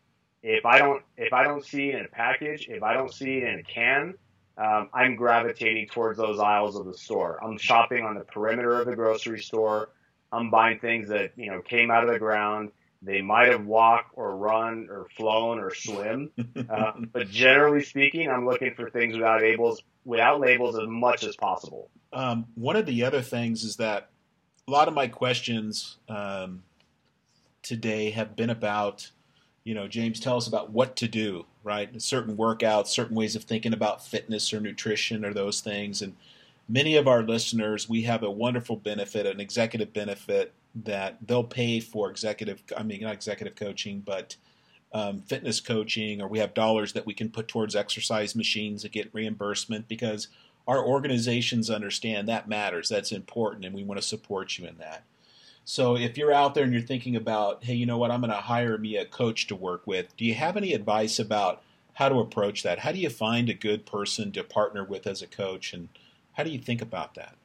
if 0.43 0.65
I 0.65 0.77
don't 0.77 1.03
if 1.17 1.33
I 1.33 1.43
don't 1.43 1.65
see 1.65 1.89
it 1.89 1.99
in 1.99 2.05
a 2.05 2.09
package, 2.09 2.67
if 2.69 2.83
I 2.83 2.93
don't 2.93 3.13
see 3.13 3.37
it 3.37 3.43
in 3.43 3.59
a 3.59 3.63
can, 3.63 4.15
um, 4.57 4.89
I'm 4.93 5.15
gravitating 5.15 5.87
towards 5.87 6.17
those 6.17 6.39
aisles 6.39 6.75
of 6.75 6.85
the 6.85 6.97
store. 6.97 7.39
I'm 7.43 7.57
shopping 7.57 8.03
on 8.03 8.15
the 8.15 8.23
perimeter 8.23 8.79
of 8.79 8.87
the 8.87 8.95
grocery 8.95 9.39
store. 9.39 9.89
I'm 10.31 10.49
buying 10.49 10.79
things 10.79 11.09
that 11.09 11.33
you 11.35 11.51
know 11.51 11.61
came 11.61 11.91
out 11.91 12.03
of 12.03 12.11
the 12.11 12.19
ground. 12.19 12.71
They 13.03 13.21
might 13.21 13.47
have 13.49 13.65
walked 13.65 14.11
or 14.13 14.37
run 14.37 14.87
or 14.89 15.07
flown 15.17 15.59
or 15.59 15.73
swim, 15.73 16.29
uh, 16.69 16.91
but 17.11 17.29
generally 17.29 17.83
speaking, 17.83 18.29
I'm 18.29 18.45
looking 18.45 18.75
for 18.75 18.91
things 18.91 19.15
without 19.15 19.41
labels, 19.41 19.81
without 20.05 20.39
labels 20.39 20.77
as 20.77 20.87
much 20.87 21.23
as 21.23 21.35
possible. 21.35 21.89
Um, 22.13 22.45
one 22.53 22.75
of 22.75 22.85
the 22.85 23.03
other 23.03 23.23
things 23.23 23.63
is 23.63 23.77
that 23.77 24.09
a 24.67 24.71
lot 24.71 24.87
of 24.87 24.93
my 24.93 25.07
questions 25.07 25.97
um, 26.09 26.61
today 27.63 28.11
have 28.11 28.35
been 28.35 28.51
about, 28.51 29.09
you 29.63 29.75
know, 29.75 29.87
James, 29.87 30.19
tell 30.19 30.37
us 30.37 30.47
about 30.47 30.71
what 30.71 30.95
to 30.97 31.07
do, 31.07 31.45
right? 31.63 32.01
Certain 32.01 32.35
workouts, 32.35 32.87
certain 32.87 33.15
ways 33.15 33.35
of 33.35 33.43
thinking 33.43 33.73
about 33.73 34.05
fitness 34.05 34.53
or 34.53 34.59
nutrition 34.59 35.23
or 35.23 35.33
those 35.33 35.61
things. 35.61 36.01
And 36.01 36.15
many 36.67 36.95
of 36.95 37.07
our 37.07 37.21
listeners, 37.21 37.87
we 37.87 38.01
have 38.03 38.23
a 38.23 38.31
wonderful 38.31 38.75
benefit, 38.75 39.25
an 39.25 39.39
executive 39.39 39.93
benefit 39.93 40.53
that 40.83 41.17
they'll 41.25 41.43
pay 41.43 41.79
for 41.79 42.09
executive, 42.09 42.63
I 42.75 42.83
mean, 42.83 43.01
not 43.01 43.13
executive 43.13 43.55
coaching, 43.55 43.99
but 43.99 44.35
um, 44.93 45.21
fitness 45.21 45.59
coaching, 45.59 46.21
or 46.21 46.27
we 46.27 46.39
have 46.39 46.53
dollars 46.53 46.93
that 46.93 47.05
we 47.05 47.13
can 47.13 47.29
put 47.29 47.47
towards 47.47 47.75
exercise 47.75 48.35
machines 48.35 48.81
to 48.81 48.89
get 48.89 49.13
reimbursement 49.13 49.87
because 49.87 50.27
our 50.67 50.85
organizations 50.85 51.69
understand 51.69 52.27
that 52.27 52.47
matters. 52.47 52.89
That's 52.89 53.11
important, 53.11 53.65
and 53.65 53.75
we 53.75 53.83
want 53.83 54.01
to 54.01 54.07
support 54.07 54.57
you 54.57 54.67
in 54.67 54.77
that. 54.77 55.03
So 55.63 55.95
if 55.95 56.17
you're 56.17 56.33
out 56.33 56.53
there 56.53 56.63
and 56.63 56.73
you're 56.73 56.81
thinking 56.81 57.15
about, 57.15 57.63
hey, 57.63 57.73
you 57.73 57.85
know 57.85 57.97
what, 57.97 58.11
I'm 58.11 58.21
going 58.21 58.31
to 58.31 58.37
hire 58.37 58.77
me 58.77 58.97
a 58.97 59.05
coach 59.05 59.47
to 59.47 59.55
work 59.55 59.85
with, 59.85 60.15
do 60.17 60.25
you 60.25 60.33
have 60.33 60.57
any 60.57 60.73
advice 60.73 61.19
about 61.19 61.61
how 61.93 62.09
to 62.09 62.19
approach 62.19 62.63
that? 62.63 62.79
How 62.79 62.91
do 62.91 62.99
you 62.99 63.09
find 63.09 63.49
a 63.49 63.53
good 63.53 63.85
person 63.85 64.31
to 64.31 64.43
partner 64.43 64.83
with 64.83 65.05
as 65.05 65.21
a 65.21 65.27
coach, 65.27 65.73
and 65.73 65.89
how 66.33 66.43
do 66.43 66.49
you 66.49 66.59
think 66.59 66.81
about 66.81 67.15
that? 67.15 67.35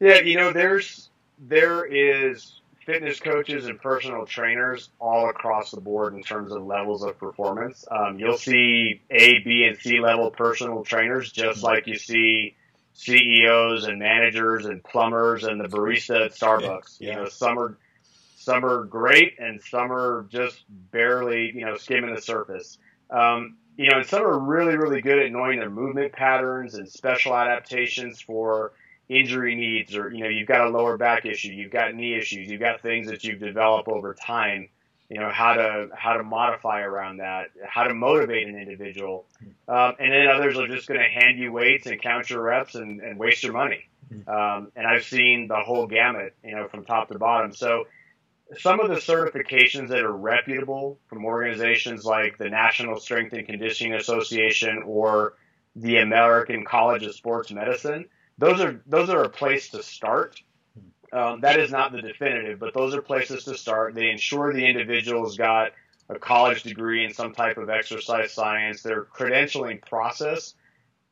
Yeah, 0.00 0.20
you 0.20 0.36
know, 0.36 0.52
there's 0.52 1.08
there 1.38 1.84
is 1.84 2.60
fitness 2.84 3.20
coaches 3.20 3.66
and 3.66 3.80
personal 3.80 4.24
trainers 4.24 4.88
all 4.98 5.28
across 5.28 5.70
the 5.70 5.80
board 5.80 6.14
in 6.14 6.22
terms 6.22 6.52
of 6.52 6.64
levels 6.64 7.02
of 7.04 7.18
performance. 7.18 7.84
Um, 7.90 8.18
you'll 8.18 8.38
see 8.38 9.02
A, 9.10 9.40
B, 9.40 9.64
and 9.64 9.76
C 9.76 10.00
level 10.00 10.30
personal 10.30 10.82
trainers, 10.84 11.30
just 11.30 11.62
like 11.62 11.86
you 11.86 11.98
see 11.98 12.56
CEOs 12.94 13.84
and 13.84 13.98
managers 13.98 14.66
and 14.66 14.82
plumbers 14.82 15.44
and 15.44 15.60
the 15.60 15.68
barista 15.68 16.26
at 16.26 16.32
Starbucks. 16.32 16.96
Yeah. 16.98 17.08
You 17.08 17.16
know, 17.16 17.28
some 17.28 17.58
are 17.58 17.78
some 18.36 18.64
are 18.64 18.84
great 18.84 19.38
and 19.38 19.60
some 19.62 19.92
are 19.92 20.26
just 20.30 20.64
barely, 20.68 21.52
you 21.54 21.64
know, 21.66 21.76
skimming 21.76 22.14
the 22.14 22.20
surface. 22.20 22.78
Um, 23.10 23.56
you 23.76 23.90
know, 23.90 23.98
and 23.98 24.06
some 24.06 24.22
are 24.22 24.38
really, 24.38 24.76
really 24.76 25.00
good 25.00 25.18
at 25.18 25.30
knowing 25.30 25.58
their 25.58 25.70
movement 25.70 26.12
patterns 26.12 26.74
and 26.74 26.88
special 26.88 27.36
adaptations 27.36 28.20
for 28.20 28.72
injury 29.08 29.54
needs 29.54 29.96
or, 29.96 30.10
you 30.10 30.24
know, 30.24 30.28
you've 30.28 30.48
got 30.48 30.66
a 30.66 30.70
lower 30.70 30.96
back 30.96 31.26
issue, 31.26 31.48
you've 31.48 31.70
got 31.70 31.94
knee 31.94 32.14
issues, 32.14 32.48
you've 32.48 32.60
got 32.60 32.80
things 32.80 33.08
that 33.08 33.22
you've 33.22 33.38
developed 33.38 33.88
over 33.88 34.14
time 34.14 34.68
you 35.08 35.18
know 35.20 35.30
how 35.30 35.54
to 35.54 35.88
how 35.94 36.16
to 36.16 36.22
modify 36.22 36.82
around 36.82 37.18
that, 37.18 37.46
how 37.66 37.84
to 37.84 37.94
motivate 37.94 38.46
an 38.46 38.56
individual, 38.58 39.26
um, 39.66 39.94
and 39.98 40.12
then 40.12 40.28
others 40.28 40.58
are 40.58 40.68
just 40.68 40.86
going 40.86 41.00
to 41.00 41.08
hand 41.08 41.38
you 41.38 41.52
weights 41.52 41.86
and 41.86 42.00
count 42.00 42.28
your 42.28 42.42
reps 42.42 42.74
and, 42.74 43.00
and 43.00 43.18
waste 43.18 43.42
your 43.42 43.52
money. 43.52 43.88
Um, 44.26 44.72
and 44.74 44.86
I've 44.86 45.04
seen 45.04 45.48
the 45.48 45.56
whole 45.56 45.86
gamut, 45.86 46.34
you 46.42 46.54
know, 46.54 46.68
from 46.68 46.84
top 46.84 47.08
to 47.08 47.18
bottom. 47.18 47.52
So 47.52 47.86
some 48.58 48.80
of 48.80 48.88
the 48.88 48.96
certifications 48.96 49.88
that 49.88 50.00
are 50.00 50.12
reputable 50.12 50.98
from 51.08 51.24
organizations 51.24 52.04
like 52.04 52.38
the 52.38 52.48
National 52.48 52.98
Strength 52.98 53.34
and 53.34 53.46
Conditioning 53.46 53.94
Association 53.94 54.82
or 54.86 55.34
the 55.76 55.98
American 55.98 56.64
College 56.64 57.04
of 57.04 57.14
Sports 57.14 57.52
Medicine, 57.52 58.06
those 58.38 58.60
are 58.60 58.80
those 58.86 59.10
are 59.10 59.22
a 59.22 59.28
place 59.28 59.70
to 59.70 59.82
start. 59.82 60.40
Um, 61.12 61.40
that 61.40 61.58
is 61.58 61.70
not 61.70 61.92
the 61.92 62.02
definitive, 62.02 62.58
but 62.58 62.74
those 62.74 62.94
are 62.94 63.02
places 63.02 63.44
to 63.44 63.56
start. 63.56 63.94
They 63.94 64.10
ensure 64.10 64.52
the 64.52 64.66
individual's 64.66 65.36
got 65.36 65.72
a 66.08 66.18
college 66.18 66.62
degree 66.62 67.04
in 67.04 67.12
some 67.12 67.32
type 67.32 67.56
of 67.56 67.70
exercise 67.70 68.32
science. 68.32 68.82
Their 68.82 69.04
credentialing 69.04 69.84
process 69.86 70.54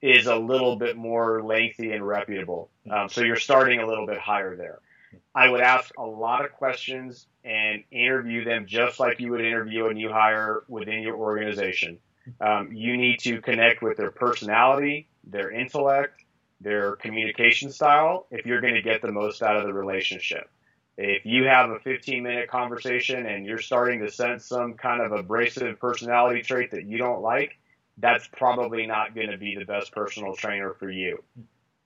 is 0.02 0.26
a 0.26 0.36
little 0.36 0.76
bit 0.76 0.96
more 0.96 1.42
lengthy 1.42 1.92
and 1.92 2.06
reputable. 2.06 2.70
Um, 2.90 3.08
so 3.08 3.22
you're 3.22 3.36
starting 3.36 3.80
a 3.80 3.86
little 3.86 4.06
bit 4.06 4.18
higher 4.18 4.56
there. 4.56 4.80
I 5.34 5.48
would 5.48 5.60
ask 5.60 5.92
a 5.98 6.04
lot 6.04 6.44
of 6.44 6.52
questions 6.52 7.26
and 7.44 7.84
interview 7.90 8.44
them 8.44 8.66
just 8.66 9.00
like 9.00 9.20
you 9.20 9.30
would 9.30 9.40
interview 9.40 9.86
a 9.86 9.94
new 9.94 10.10
hire 10.10 10.64
within 10.68 11.02
your 11.02 11.16
organization. 11.16 11.98
Um, 12.40 12.72
you 12.72 12.96
need 12.96 13.20
to 13.20 13.40
connect 13.40 13.82
with 13.82 13.96
their 13.96 14.10
personality, 14.10 15.08
their 15.24 15.50
intellect, 15.50 16.22
their 16.60 16.96
communication 16.96 17.70
style 17.70 18.26
if 18.30 18.46
you're 18.46 18.60
going 18.60 18.74
to 18.74 18.82
get 18.82 19.02
the 19.02 19.12
most 19.12 19.42
out 19.42 19.56
of 19.56 19.64
the 19.64 19.72
relationship. 19.72 20.48
If 20.98 21.26
you 21.26 21.44
have 21.44 21.70
a 21.70 21.78
15 21.80 22.22
minute 22.22 22.48
conversation 22.48 23.26
and 23.26 23.44
you're 23.44 23.58
starting 23.58 24.00
to 24.00 24.10
sense 24.10 24.46
some 24.46 24.74
kind 24.74 25.02
of 25.02 25.12
abrasive 25.12 25.78
personality 25.78 26.42
trait 26.42 26.70
that 26.70 26.84
you 26.86 26.96
don't 26.96 27.20
like, 27.20 27.58
that's 27.98 28.26
probably 28.28 28.86
not 28.86 29.14
going 29.14 29.30
to 29.30 29.36
be 29.38 29.56
the 29.56 29.64
best 29.64 29.92
personal 29.92 30.34
trainer 30.34 30.72
for 30.74 30.90
you. 30.90 31.22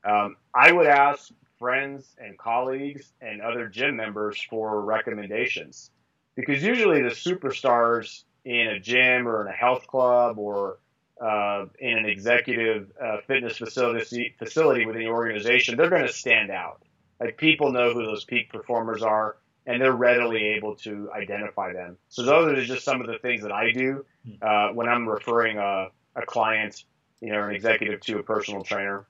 Um, 0.05 0.37
I 0.55 0.73
would 0.73 0.87
ask 0.87 1.31
friends 1.59 2.09
and 2.19 2.39
colleagues 2.39 3.13
and 3.21 3.43
other 3.43 3.69
gym 3.69 3.97
members 3.97 4.41
for 4.49 4.81
recommendations. 4.81 5.91
because 6.37 6.63
usually 6.63 7.03
the 7.03 7.11
superstars 7.11 8.25
in 8.45 8.69
a 8.69 8.81
gym 8.81 9.29
or 9.29 9.43
in 9.43 9.49
a 9.49 9.57
health 9.57 9.87
club 9.87 10.39
or 10.39 10.79
uh, 11.21 11.67
in 11.79 11.99
an 11.99 12.07
executive 12.07 12.91
uh, 13.03 13.19
fitness 13.27 13.59
facility 13.59 14.35
facility 14.39 14.87
within 14.87 15.03
the 15.03 15.09
organization, 15.09 15.77
they're 15.77 15.91
going 15.91 16.07
to 16.07 16.13
stand 16.13 16.51
out. 16.51 16.83
Like 17.21 17.37
people 17.37 17.73
know 17.73 17.93
who 17.93 18.05
those 18.07 18.25
peak 18.25 18.51
performers 18.51 19.03
are, 19.03 19.37
and 19.67 19.81
they're 19.81 19.93
readily 19.93 20.55
able 20.57 20.77
to 20.77 21.11
identify 21.13 21.73
them. 21.73 21.99
So 22.09 22.23
those 22.23 22.59
are 22.59 22.65
just 22.65 22.85
some 22.85 23.01
of 23.01 23.07
the 23.07 23.19
things 23.19 23.43
that 23.43 23.53
I 23.53 23.73
do 23.73 24.05
uh, 24.41 24.69
when 24.71 24.89
I'm 24.89 25.07
referring 25.07 25.59
a, 25.59 25.89
a 26.17 26.23
client, 26.27 26.85
you 27.21 27.33
know, 27.33 27.43
an 27.43 27.55
executive 27.55 28.01
to 28.01 28.19
a 28.19 28.23
personal 28.23 28.63
trainer. 28.63 29.07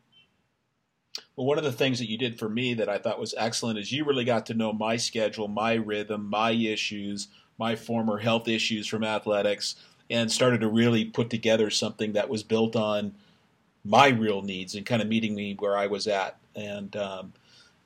Well, 1.37 1.47
one 1.47 1.59
of 1.59 1.65
the 1.65 1.73
things 1.73 1.99
that 2.01 2.11
you 2.11 2.19
did 2.19 2.39
for 2.39 2.49
me 2.49 2.75
that 2.75 2.89
I 2.89 2.99
thought 2.99 3.21
was 3.21 3.35
excellent 3.37 3.79
is 3.79 3.93
you 3.93 4.05
really 4.05 4.25
got 4.25 4.47
to 4.47 4.55
know 4.55 4.73
my 4.73 4.97
schedule, 4.97 5.49
my 5.49 5.75
rhythm, 5.75 6.29
my 6.29 6.51
issues, 6.51 7.29
my 7.59 7.77
former 7.77 8.19
health 8.19 8.49
issues 8.49 8.87
from 8.87 9.05
athletics, 9.05 9.77
and 10.11 10.31
started 10.31 10.61
to 10.61 10.69
really 10.69 11.05
put 11.05 11.31
together 11.31 11.71
something 11.71 12.13
that 12.13 12.29
was 12.29 12.43
built 12.43 12.75
on 12.75 13.15
my 13.85 14.09
real 14.09 14.43
needs 14.43 14.75
and 14.75 14.85
kind 14.85 15.01
of 15.01 15.09
meeting 15.09 15.35
me 15.35 15.57
where 15.59 15.77
I 15.77 15.87
was 15.87 16.07
at. 16.07 16.37
And 16.55 16.95
um, 16.97 17.33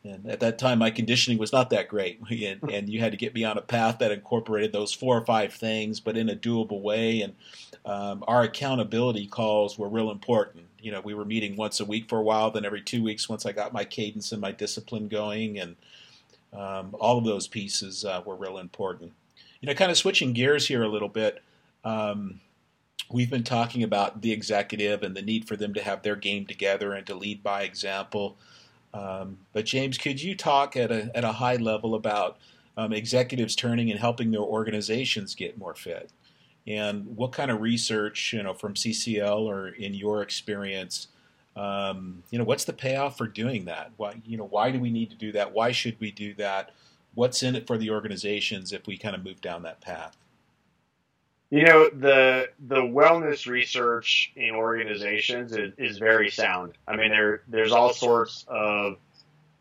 and 0.04 0.26
at 0.26 0.40
that 0.40 0.58
time, 0.58 0.80
my 0.80 0.90
conditioning 0.90 1.38
was 1.38 1.52
not 1.52 1.70
that 1.70 1.88
great, 1.88 2.20
and, 2.30 2.62
and, 2.70 2.88
you 2.90 3.00
had 3.00 3.12
to 3.12 3.18
get 3.18 3.34
me 3.34 3.42
on 3.44 3.56
a 3.56 3.62
path 3.62 3.98
that 3.98 4.12
incorporated 4.12 4.72
those 4.72 4.92
four 4.92 5.16
or 5.16 5.24
five 5.24 5.52
things, 5.54 5.98
but 5.98 6.16
in 6.16 6.28
a 6.28 6.36
doable 6.36 6.82
way. 6.82 7.22
And 7.22 7.34
um, 7.86 8.22
our 8.28 8.42
accountability 8.42 9.26
calls 9.26 9.78
were 9.78 9.88
real 9.88 10.10
important. 10.10 10.64
You 10.80 10.92
know, 10.92 11.00
we 11.00 11.14
were 11.14 11.24
meeting 11.24 11.56
once 11.56 11.80
a 11.80 11.86
week 11.86 12.08
for 12.08 12.18
a 12.18 12.22
while, 12.22 12.50
then 12.50 12.66
every 12.66 12.82
two 12.82 13.02
weeks 13.02 13.28
once 13.28 13.46
I 13.46 13.52
got 13.52 13.72
my 13.72 13.84
cadence 13.84 14.32
and 14.32 14.40
my 14.40 14.52
discipline 14.52 15.08
going, 15.08 15.58
and 15.58 15.76
um, 16.52 16.94
all 17.00 17.16
of 17.16 17.24
those 17.24 17.48
pieces 17.48 18.04
uh, 18.04 18.22
were 18.26 18.36
real 18.36 18.58
important. 18.58 19.12
You 19.60 19.68
know, 19.68 19.74
kind 19.74 19.90
of 19.90 19.96
switching 19.96 20.34
gears 20.34 20.68
here 20.68 20.82
a 20.82 20.88
little 20.88 21.08
bit. 21.08 21.42
Um, 21.84 22.40
we've 23.10 23.30
been 23.30 23.44
talking 23.44 23.82
about 23.82 24.22
the 24.22 24.32
executive 24.32 25.02
and 25.02 25.14
the 25.14 25.22
need 25.22 25.46
for 25.46 25.56
them 25.56 25.74
to 25.74 25.82
have 25.82 26.02
their 26.02 26.16
game 26.16 26.46
together 26.46 26.92
and 26.92 27.06
to 27.06 27.14
lead 27.14 27.42
by 27.42 27.62
example. 27.62 28.36
Um, 28.92 29.38
but 29.52 29.64
James, 29.64 29.98
could 29.98 30.22
you 30.22 30.36
talk 30.36 30.76
at 30.76 30.90
a 30.90 31.10
at 31.16 31.24
a 31.24 31.32
high 31.32 31.56
level 31.56 31.94
about 31.94 32.38
um, 32.76 32.92
executives 32.92 33.56
turning 33.56 33.90
and 33.90 34.00
helping 34.00 34.30
their 34.30 34.40
organizations 34.40 35.34
get 35.34 35.58
more 35.58 35.74
fit, 35.74 36.10
and 36.66 37.16
what 37.16 37.32
kind 37.32 37.50
of 37.50 37.60
research, 37.60 38.32
you 38.32 38.42
know, 38.42 38.54
from 38.54 38.74
CCL 38.74 39.40
or 39.40 39.68
in 39.68 39.94
your 39.94 40.22
experience, 40.22 41.08
um, 41.56 42.22
you 42.30 42.38
know, 42.38 42.44
what's 42.44 42.64
the 42.64 42.72
payoff 42.72 43.18
for 43.18 43.26
doing 43.26 43.64
that? 43.66 43.92
Why, 43.96 44.20
you 44.24 44.36
know, 44.36 44.46
why 44.46 44.70
do 44.70 44.80
we 44.80 44.90
need 44.90 45.10
to 45.10 45.16
do 45.16 45.32
that? 45.32 45.52
Why 45.52 45.72
should 45.72 45.98
we 46.00 46.10
do 46.10 46.34
that? 46.34 46.72
What's 47.14 47.42
in 47.42 47.54
it 47.54 47.66
for 47.66 47.78
the 47.78 47.90
organizations 47.90 48.72
if 48.72 48.86
we 48.86 48.96
kind 48.96 49.14
of 49.14 49.24
move 49.24 49.40
down 49.40 49.62
that 49.64 49.80
path? 49.80 50.16
You 51.54 51.62
know, 51.62 51.88
the 51.88 52.48
the 52.66 52.80
wellness 52.80 53.46
research 53.46 54.32
in 54.34 54.56
organizations 54.56 55.52
is, 55.52 55.72
is 55.78 55.98
very 55.98 56.28
sound. 56.28 56.72
I 56.88 56.96
mean, 56.96 57.10
there 57.12 57.42
there's 57.46 57.70
all 57.70 57.92
sorts 57.92 58.44
of 58.48 58.96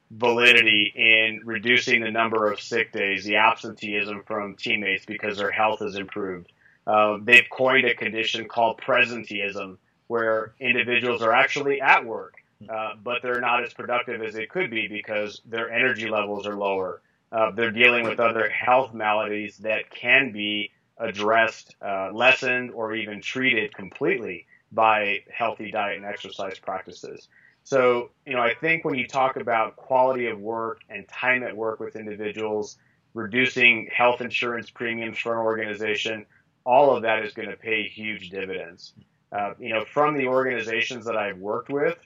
validity 0.09 0.91
in 0.95 1.45
reducing 1.45 2.01
the 2.01 2.09
number 2.09 2.51
of 2.51 2.59
sick 2.59 2.93
days, 2.93 3.25
the 3.25 3.35
absenteeism 3.35 4.23
from 4.25 4.55
teammates 4.55 5.05
because 5.05 5.37
their 5.37 5.51
health 5.51 5.81
has 5.81 5.93
improved. 5.93 6.51
Uh, 6.87 7.19
they've 7.21 7.47
coined 7.51 7.85
a 7.85 7.93
condition 7.93 8.47
called 8.47 8.81
presenteeism, 8.81 9.77
where 10.07 10.55
individuals 10.59 11.21
are 11.21 11.31
actually 11.31 11.79
at 11.79 12.03
work, 12.03 12.37
uh, 12.69 12.93
but 13.03 13.21
they're 13.21 13.39
not 13.39 13.63
as 13.63 13.71
productive 13.71 14.23
as 14.23 14.33
they 14.33 14.47
could 14.47 14.71
be 14.71 14.87
because 14.87 15.43
their 15.45 15.69
energy 15.69 16.09
levels 16.09 16.47
are 16.47 16.57
lower. 16.57 17.03
Uh, 17.31 17.51
they're 17.51 17.69
dealing 17.69 18.03
with 18.03 18.19
other 18.19 18.49
health 18.49 18.95
maladies 18.95 19.57
that 19.57 19.91
can 19.91 20.31
be 20.31 20.71
addressed, 21.03 21.75
uh, 21.85 22.09
lessened, 22.13 22.71
or 22.71 22.95
even 22.95 23.21
treated 23.21 23.73
completely 23.75 24.47
by 24.71 25.19
healthy 25.31 25.69
diet 25.69 25.97
and 25.97 26.05
exercise 26.05 26.57
practices. 26.57 27.27
So, 27.63 28.11
you 28.25 28.33
know, 28.33 28.41
I 28.41 28.53
think 28.55 28.83
when 28.83 28.95
you 28.95 29.07
talk 29.07 29.35
about 29.35 29.75
quality 29.75 30.27
of 30.27 30.39
work 30.39 30.79
and 30.89 31.07
time 31.07 31.43
at 31.43 31.55
work 31.55 31.79
with 31.79 31.95
individuals, 31.95 32.77
reducing 33.13 33.89
health 33.93 34.21
insurance 34.21 34.69
premiums 34.69 35.17
for 35.17 35.33
an 35.33 35.45
organization, 35.45 36.25
all 36.65 36.95
of 36.95 37.03
that 37.03 37.23
is 37.23 37.33
going 37.33 37.49
to 37.49 37.57
pay 37.57 37.87
huge 37.87 38.29
dividends. 38.29 38.93
Uh, 39.31 39.53
you 39.59 39.69
know, 39.69 39.83
from 39.85 40.17
the 40.17 40.27
organizations 40.27 41.05
that 41.05 41.17
I've 41.17 41.37
worked 41.37 41.69
with, 41.69 41.97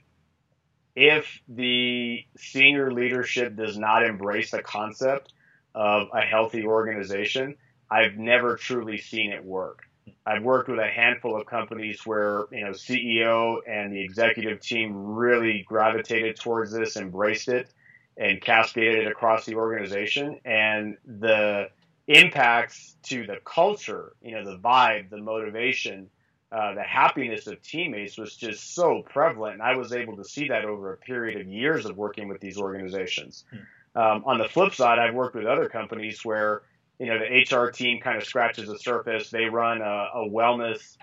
if 0.95 1.39
the 1.47 2.25
senior 2.37 2.91
leadership 2.91 3.55
does 3.55 3.77
not 3.77 4.03
embrace 4.03 4.51
the 4.51 4.63
concept 4.63 5.33
of 5.75 6.07
a 6.13 6.21
healthy 6.21 6.65
organization, 6.65 7.55
I've 7.89 8.17
never 8.17 8.55
truly 8.55 8.97
seen 8.97 9.31
it 9.31 9.43
work. 9.43 9.83
I've 10.25 10.43
worked 10.43 10.69
with 10.69 10.79
a 10.79 10.87
handful 10.87 11.39
of 11.39 11.45
companies 11.45 12.05
where, 12.05 12.45
you 12.51 12.65
know, 12.65 12.71
CEO 12.71 13.59
and 13.67 13.93
the 13.93 14.01
executive 14.01 14.59
team 14.59 14.93
really 14.93 15.65
gravitated 15.67 16.35
towards 16.35 16.71
this, 16.71 16.97
embraced 16.97 17.47
it, 17.47 17.69
and 18.17 18.41
cascaded 18.41 19.05
it 19.05 19.07
across 19.07 19.45
the 19.45 19.55
organization. 19.55 20.39
And 20.43 20.97
the 21.05 21.69
impacts 22.07 22.95
to 23.03 23.25
the 23.25 23.37
culture, 23.45 24.13
you 24.21 24.31
know, 24.31 24.43
the 24.43 24.57
vibe, 24.57 25.09
the 25.09 25.17
motivation, 25.17 26.09
uh, 26.51 26.73
the 26.73 26.83
happiness 26.83 27.47
of 27.47 27.61
teammates 27.61 28.17
was 28.17 28.35
just 28.35 28.73
so 28.73 29.03
prevalent. 29.09 29.55
And 29.55 29.61
I 29.61 29.75
was 29.75 29.93
able 29.93 30.15
to 30.17 30.23
see 30.23 30.47
that 30.49 30.65
over 30.65 30.93
a 30.93 30.97
period 30.97 31.39
of 31.39 31.47
years 31.47 31.85
of 31.85 31.97
working 31.97 32.27
with 32.27 32.39
these 32.41 32.57
organizations. 32.57 33.43
Hmm. 33.49 33.57
Um, 33.99 34.23
on 34.25 34.37
the 34.37 34.47
flip 34.47 34.75
side, 34.75 34.99
I've 34.99 35.15
worked 35.15 35.35
with 35.35 35.45
other 35.45 35.69
companies 35.69 36.23
where 36.23 36.61
you 36.99 37.07
know, 37.07 37.19
the 37.19 37.55
HR 37.55 37.71
team 37.71 37.99
kind 38.01 38.17
of 38.17 38.25
scratches 38.25 38.67
the 38.67 38.77
surface. 38.79 39.29
They 39.29 39.45
run 39.45 39.81
a, 39.81 40.09
a 40.15 40.29
wellness 40.29 40.97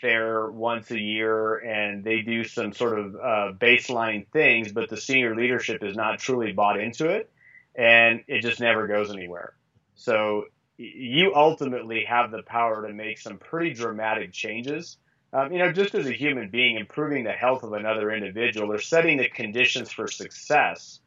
fair 0.00 0.50
once 0.50 0.90
a 0.90 0.98
year 0.98 1.58
and 1.58 2.02
they 2.04 2.22
do 2.22 2.44
some 2.44 2.72
sort 2.72 2.98
of 2.98 3.14
uh, 3.16 3.52
baseline 3.58 4.26
things, 4.32 4.72
but 4.72 4.88
the 4.88 4.96
senior 4.96 5.34
leadership 5.34 5.82
is 5.82 5.96
not 5.96 6.18
truly 6.18 6.52
bought 6.52 6.80
into 6.80 7.08
it 7.08 7.30
and 7.74 8.22
it 8.26 8.42
just 8.42 8.60
never 8.60 8.86
goes 8.86 9.10
anywhere. 9.10 9.54
So 9.94 10.44
you 10.78 11.34
ultimately 11.34 12.04
have 12.04 12.30
the 12.30 12.42
power 12.42 12.86
to 12.86 12.92
make 12.92 13.18
some 13.18 13.36
pretty 13.36 13.74
dramatic 13.74 14.32
changes. 14.32 14.96
Um, 15.32 15.52
you 15.52 15.58
know, 15.58 15.72
just 15.72 15.94
as 15.94 16.06
a 16.06 16.12
human 16.12 16.48
being, 16.48 16.76
improving 16.76 17.24
the 17.24 17.32
health 17.32 17.62
of 17.62 17.72
another 17.72 18.10
individual 18.10 18.72
or 18.72 18.80
setting 18.80 19.18
the 19.18 19.28
conditions 19.28 19.92
for 19.92 20.08
success 20.08 21.00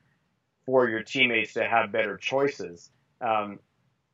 for 0.66 0.88
your 0.88 1.02
teammates 1.02 1.54
to 1.54 1.66
have 1.66 1.92
better 1.92 2.18
choices. 2.18 2.90
Um, 3.20 3.60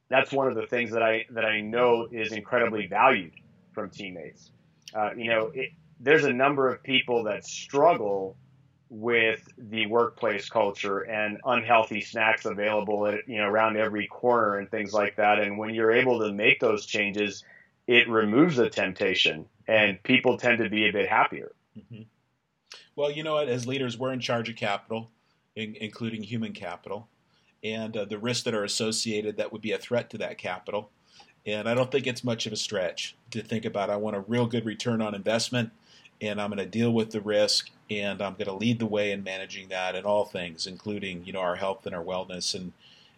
that's 0.10 0.32
one 0.32 0.48
of 0.48 0.56
the 0.56 0.66
things 0.66 0.92
that 0.92 1.04
I 1.04 1.26
that 1.32 1.46
I 1.46 1.62
know 1.62 2.08
is 2.12 2.32
incredibly 2.32 2.88
valued 2.88 3.34
from 3.72 3.90
teammates. 3.90 4.52
Uh, 4.94 5.12
you 5.16 5.30
know, 5.30 5.52
it, 5.54 5.70
there's 6.00 6.24
a 6.24 6.34
number 6.34 6.68
of 6.74 6.84
people 6.84 7.24
that 7.26 7.46
struggle 7.46 8.36
with 8.90 9.48
the 9.56 9.86
workplace 9.86 10.50
culture 10.50 11.02
and 11.02 11.40
unhealthy 11.46 12.02
snacks 12.02 12.46
available 12.46 13.06
at 13.06 13.28
you 13.28 13.38
know 13.38 13.46
around 13.46 13.78
every 13.78 14.08
corner 14.08 14.58
and 14.58 14.70
things 14.72 14.94
like 14.94 15.18
that. 15.18 15.40
And 15.40 15.58
when 15.58 15.74
you're 15.74 15.92
able 15.92 16.20
to 16.20 16.34
make 16.34 16.60
those 16.60 16.86
changes, 16.86 17.44
it 17.86 18.10
removes 18.10 18.56
the 18.56 18.70
temptation, 18.70 19.46
and 19.68 20.02
people 20.02 20.38
tend 20.38 20.58
to 20.60 20.70
be 20.70 20.90
a 20.90 20.92
bit 20.92 21.08
happier. 21.08 21.52
Mm-hmm. 21.78 22.04
Well, 22.96 23.12
you 23.12 23.24
know 23.24 23.36
what? 23.36 23.48
As 23.48 23.68
leaders, 23.68 23.98
we're 23.98 24.12
in 24.12 24.20
charge 24.20 24.50
of 24.50 24.56
capital, 24.56 25.12
in, 25.56 25.76
including 25.80 26.24
human 26.24 26.54
capital 26.54 27.08
and 27.64 27.96
uh, 27.96 28.06
the 28.06 28.18
risks 28.18 28.44
that 28.44 28.54
are 28.54 28.64
associated 28.64 29.38
that 29.38 29.52
would 29.52 29.62
be 29.62 29.72
a 29.72 29.78
threat 29.78 30.10
to 30.10 30.18
that 30.18 30.38
capital. 30.38 30.90
And 31.46 31.68
I 31.68 31.74
don't 31.74 31.92
think 31.92 32.08
it's 32.08 32.24
much 32.24 32.46
of 32.46 32.54
a 32.54 32.58
stretch 32.58 33.16
to 33.32 33.42
think 33.42 33.66
about. 33.66 33.90
I 33.90 33.96
want 33.96 34.16
a 34.16 34.22
real 34.22 34.46
good 34.46 34.66
return 34.66 35.02
on 35.02 35.16
investment, 35.16 35.72
and 36.22 36.42
I'm 36.42 36.50
going 36.50 36.60
to 36.60 36.66
deal 36.66 36.92
with 36.92 37.12
the 37.12 37.22
risk, 37.22 37.70
and 37.90 38.22
I'm 38.22 38.34
going 38.34 38.48
to 38.48 38.54
lead 38.54 38.80
the 38.80 38.86
way 38.86 39.12
in 39.12 39.24
managing 39.24 39.70
that 39.70 39.96
in 39.96 40.06
all 40.06 40.26
things, 40.26 40.68
including 40.68 41.26
you 41.26 41.34
know 41.34 41.40
our 41.40 41.56
health 41.56 41.86
and 41.86 41.96
our 41.96 42.04
wellness. 42.04 42.54
And 42.54 42.74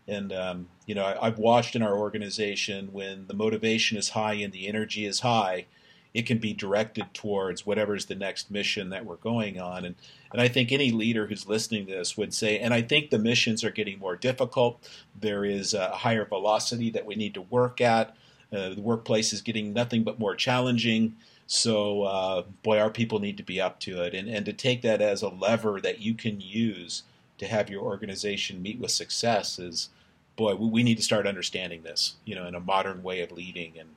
and 0.08 0.32
um, 0.32 0.68
you 0.86 0.96
know 0.96 1.04
I, 1.04 1.28
I've 1.28 1.40
watched 1.40 1.76
in 1.76 1.82
our 1.82 1.98
organization 1.98 2.90
when 2.92 3.28
the 3.28 3.34
motivation 3.34 3.98
is 3.98 4.10
high 4.10 4.34
and 4.34 4.54
the 4.54 4.68
energy 4.68 5.06
is 5.06 5.22
high, 5.22 5.66
it 6.14 6.26
can 6.26 6.38
be 6.38 6.54
directed 6.54 7.14
towards 7.14 7.66
whatever's 7.66 8.06
the 8.06 8.16
next 8.16 8.52
mission 8.52 8.90
that 8.90 9.06
we're 9.06 9.16
going 9.16 9.60
on. 9.60 9.86
And 9.86 9.96
and 10.32 10.42
I 10.42 10.48
think 10.48 10.72
any 10.72 10.92
leader 10.92 11.28
who's 11.28 11.48
listening 11.48 11.86
to 11.88 11.94
this 11.94 12.18
would 12.18 12.34
say, 12.34 12.60
and 12.60 12.74
I 12.74 12.82
think 12.82 13.10
the 13.10 13.20
missions 13.20 13.64
are 13.64 13.72
getting 13.72 14.00
more 14.00 14.16
difficult. 14.16 14.90
There 15.20 15.44
is 15.44 15.74
a 15.74 15.90
higher 15.90 16.26
velocity 16.26 16.90
that 16.92 17.06
we 17.06 17.16
need 17.16 17.34
to 17.34 17.42
work 17.42 17.82
at. 17.82 18.16
Uh, 18.52 18.70
the 18.70 18.82
workplace 18.82 19.34
is 19.34 19.42
getting 19.42 19.74
nothing 19.74 20.04
but 20.04 20.20
more 20.20 20.36
challenging. 20.36 21.16
So, 21.48 22.04
uh, 22.04 22.44
boy, 22.64 22.80
our 22.80 22.90
people 22.90 23.20
need 23.20 23.36
to 23.38 23.44
be 23.44 23.60
up 23.60 23.80
to 23.82 24.02
it. 24.04 24.14
And, 24.14 24.30
and 24.30 24.46
to 24.46 24.54
take 24.54 24.82
that 24.84 25.02
as 25.02 25.22
a 25.22 25.28
lever 25.28 25.82
that 25.82 26.00
you 26.00 26.14
can 26.14 26.40
use 26.40 27.04
to 27.40 27.48
have 27.48 27.70
your 27.70 27.82
organization 27.82 28.62
meet 28.62 28.80
with 28.80 28.92
success 28.92 29.60
is, 29.60 29.90
boy, 30.38 30.56
we, 30.56 30.68
we 30.68 30.84
need 30.84 30.96
to 30.96 31.04
start 31.04 31.28
understanding 31.28 31.84
this, 31.84 32.16
you 32.24 32.36
know, 32.36 32.48
in 32.48 32.56
a 32.56 32.60
modern 32.62 33.04
way 33.04 33.20
of 33.22 33.34
leading. 33.34 33.74
And 33.78 33.90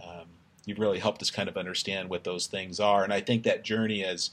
um, 0.00 0.26
you've 0.66 0.78
really 0.78 0.98
helped 0.98 1.22
us 1.22 1.30
kind 1.30 1.48
of 1.48 1.56
understand 1.56 2.10
what 2.10 2.24
those 2.24 2.46
things 2.46 2.78
are. 2.78 3.02
And 3.02 3.12
I 3.12 3.22
think 3.22 3.44
that 3.44 3.64
journey, 3.64 4.04
as 4.04 4.32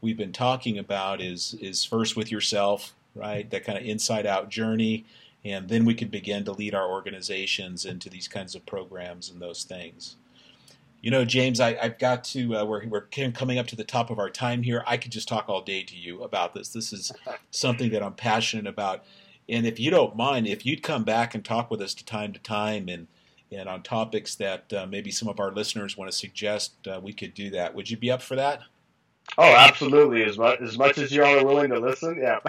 we've 0.00 0.16
been 0.16 0.32
talking 0.32 0.78
about, 0.78 1.20
is 1.20 1.54
is 1.60 1.84
first 1.84 2.14
with 2.14 2.30
yourself, 2.30 2.94
right? 3.16 3.50
That 3.50 3.64
kind 3.64 3.76
of 3.76 3.84
inside 3.84 4.26
out 4.26 4.50
journey, 4.50 5.06
and 5.44 5.68
then 5.68 5.84
we 5.84 5.94
could 5.94 6.10
begin 6.10 6.44
to 6.44 6.52
lead 6.52 6.74
our 6.74 6.88
organizations 6.88 7.84
into 7.84 8.08
these 8.08 8.28
kinds 8.28 8.54
of 8.54 8.64
programs 8.66 9.30
and 9.30 9.42
those 9.42 9.64
things. 9.64 10.16
You 11.02 11.10
know, 11.10 11.24
James, 11.24 11.60
I, 11.60 11.74
have 11.74 11.98
got 11.98 12.24
to. 12.24 12.58
Uh, 12.58 12.64
we're 12.66 12.86
we're 12.86 13.06
coming 13.32 13.58
up 13.58 13.66
to 13.68 13.76
the 13.76 13.84
top 13.84 14.10
of 14.10 14.18
our 14.18 14.30
time 14.30 14.62
here. 14.62 14.84
I 14.86 14.98
could 14.98 15.12
just 15.12 15.28
talk 15.28 15.48
all 15.48 15.62
day 15.62 15.82
to 15.82 15.96
you 15.96 16.22
about 16.22 16.54
this. 16.54 16.68
This 16.68 16.92
is 16.92 17.10
something 17.50 17.90
that 17.90 18.02
I'm 18.02 18.12
passionate 18.12 18.66
about, 18.66 19.02
and 19.48 19.66
if 19.66 19.80
you 19.80 19.90
don't 19.90 20.14
mind, 20.14 20.46
if 20.46 20.66
you'd 20.66 20.82
come 20.82 21.04
back 21.04 21.34
and 21.34 21.42
talk 21.42 21.70
with 21.70 21.80
us 21.80 21.94
to 21.94 22.04
time 22.04 22.34
to 22.34 22.38
time, 22.38 22.90
and 22.90 23.06
and 23.52 23.68
on 23.68 23.82
topics 23.82 24.34
that 24.36 24.72
uh, 24.72 24.86
maybe 24.86 25.10
some 25.10 25.28
of 25.28 25.40
our 25.40 25.52
listeners 25.52 25.96
want 25.96 26.10
to 26.10 26.16
suggest, 26.16 26.86
uh, 26.86 27.00
we 27.02 27.12
could 27.12 27.34
do 27.34 27.50
that. 27.50 27.74
Would 27.74 27.90
you 27.90 27.96
be 27.96 28.10
up 28.10 28.22
for 28.22 28.36
that? 28.36 28.60
Oh, 29.38 29.54
absolutely. 29.54 30.24
As 30.24 30.38
much 30.38 30.60
as 30.60 30.76
much 30.76 30.98
as 30.98 31.12
you 31.12 31.22
all 31.22 31.38
are 31.38 31.44
willing 31.44 31.70
to 31.70 31.78
listen, 31.78 32.18
yeah, 32.20 32.40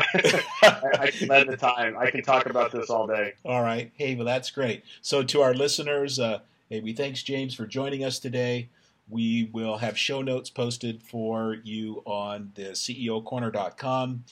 I, 0.64 0.82
I 1.00 1.12
can 1.12 1.26
spend 1.26 1.50
the 1.50 1.58
time. 1.58 1.96
I 1.98 2.10
can 2.10 2.24
talk 2.24 2.48
about 2.48 2.72
this 2.72 2.90
all 2.90 3.06
day. 3.06 3.34
All 3.46 3.62
right. 3.62 3.92
Hey, 3.96 4.16
well, 4.16 4.26
that's 4.26 4.50
great. 4.50 4.84
So, 5.02 5.22
to 5.24 5.42
our 5.42 5.54
listeners, 5.54 6.20
uh, 6.20 6.40
hey, 6.70 6.80
we 6.80 6.94
thanks 6.94 7.22
James 7.22 7.54
for 7.54 7.68
joining 7.68 8.04
us 8.04 8.18
today. 8.20 8.70
We 9.10 9.50
will 9.52 9.78
have 9.78 9.98
show 9.98 10.22
notes 10.22 10.50
posted 10.50 11.04
for 11.04 11.58
you 11.64 12.02
on 12.06 12.52
the 12.56 12.72
CEOcorner.com. 12.72 14.24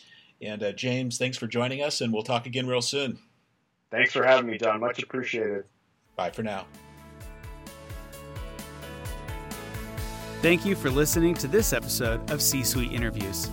And 0.41 0.63
uh, 0.63 0.71
James, 0.71 1.17
thanks 1.17 1.37
for 1.37 1.47
joining 1.47 1.83
us, 1.83 2.01
and 2.01 2.13
we'll 2.13 2.23
talk 2.23 2.45
again 2.45 2.67
real 2.67 2.81
soon. 2.81 3.19
Thanks 3.91 4.13
for 4.13 4.23
having 4.23 4.49
me, 4.49 4.57
John. 4.57 4.79
Much 4.79 5.03
appreciated. 5.03 5.65
Bye 6.19 6.31
for 6.31 6.43
now. 6.43 6.65
Thank 10.41 10.65
you 10.65 10.75
for 10.75 10.89
listening 10.89 11.33
to 11.35 11.47
this 11.47 11.71
episode 11.71 12.29
of 12.29 12.41
C 12.41 12.61
Suite 12.61 12.91
Interviews. 12.91 13.49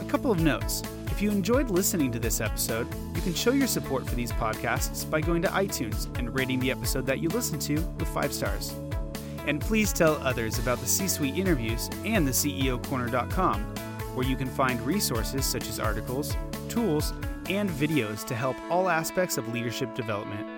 A 0.00 0.04
couple 0.04 0.30
of 0.30 0.38
notes. 0.38 0.84
If 1.06 1.20
you 1.20 1.32
enjoyed 1.32 1.70
listening 1.70 2.12
to 2.12 2.20
this 2.20 2.40
episode, 2.40 2.86
you 3.16 3.20
can 3.22 3.34
show 3.34 3.50
your 3.50 3.66
support 3.66 4.08
for 4.08 4.14
these 4.14 4.30
podcasts 4.30 5.10
by 5.10 5.20
going 5.20 5.42
to 5.42 5.48
iTunes 5.48 6.16
and 6.16 6.32
rating 6.32 6.60
the 6.60 6.70
episode 6.70 7.04
that 7.06 7.18
you 7.18 7.30
listen 7.30 7.58
to 7.58 7.74
with 7.74 8.06
five 8.06 8.32
stars. 8.32 8.76
And 9.48 9.60
please 9.60 9.92
tell 9.92 10.18
others 10.18 10.60
about 10.60 10.78
the 10.78 10.86
C 10.86 11.08
Suite 11.08 11.36
interviews 11.36 11.90
and 12.04 12.24
the 12.24 12.30
CEOcorner.com, 12.30 13.60
where 14.14 14.24
you 14.24 14.36
can 14.36 14.46
find 14.46 14.80
resources 14.82 15.44
such 15.44 15.68
as 15.68 15.80
articles, 15.80 16.32
tools, 16.68 17.12
and 17.50 17.68
videos 17.68 18.24
to 18.26 18.36
help 18.36 18.56
all 18.70 18.88
aspects 18.88 19.36
of 19.36 19.52
leadership 19.52 19.96
development. 19.96 20.57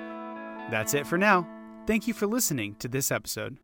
That's 0.71 0.95
it 0.95 1.07
for 1.07 1.19
now. 1.19 1.47
Thank 1.87 2.07
you 2.07 2.15
for 2.15 2.27
listening 2.27 2.77
to 2.77 2.89
this 2.89 3.11
episode. 3.11 3.59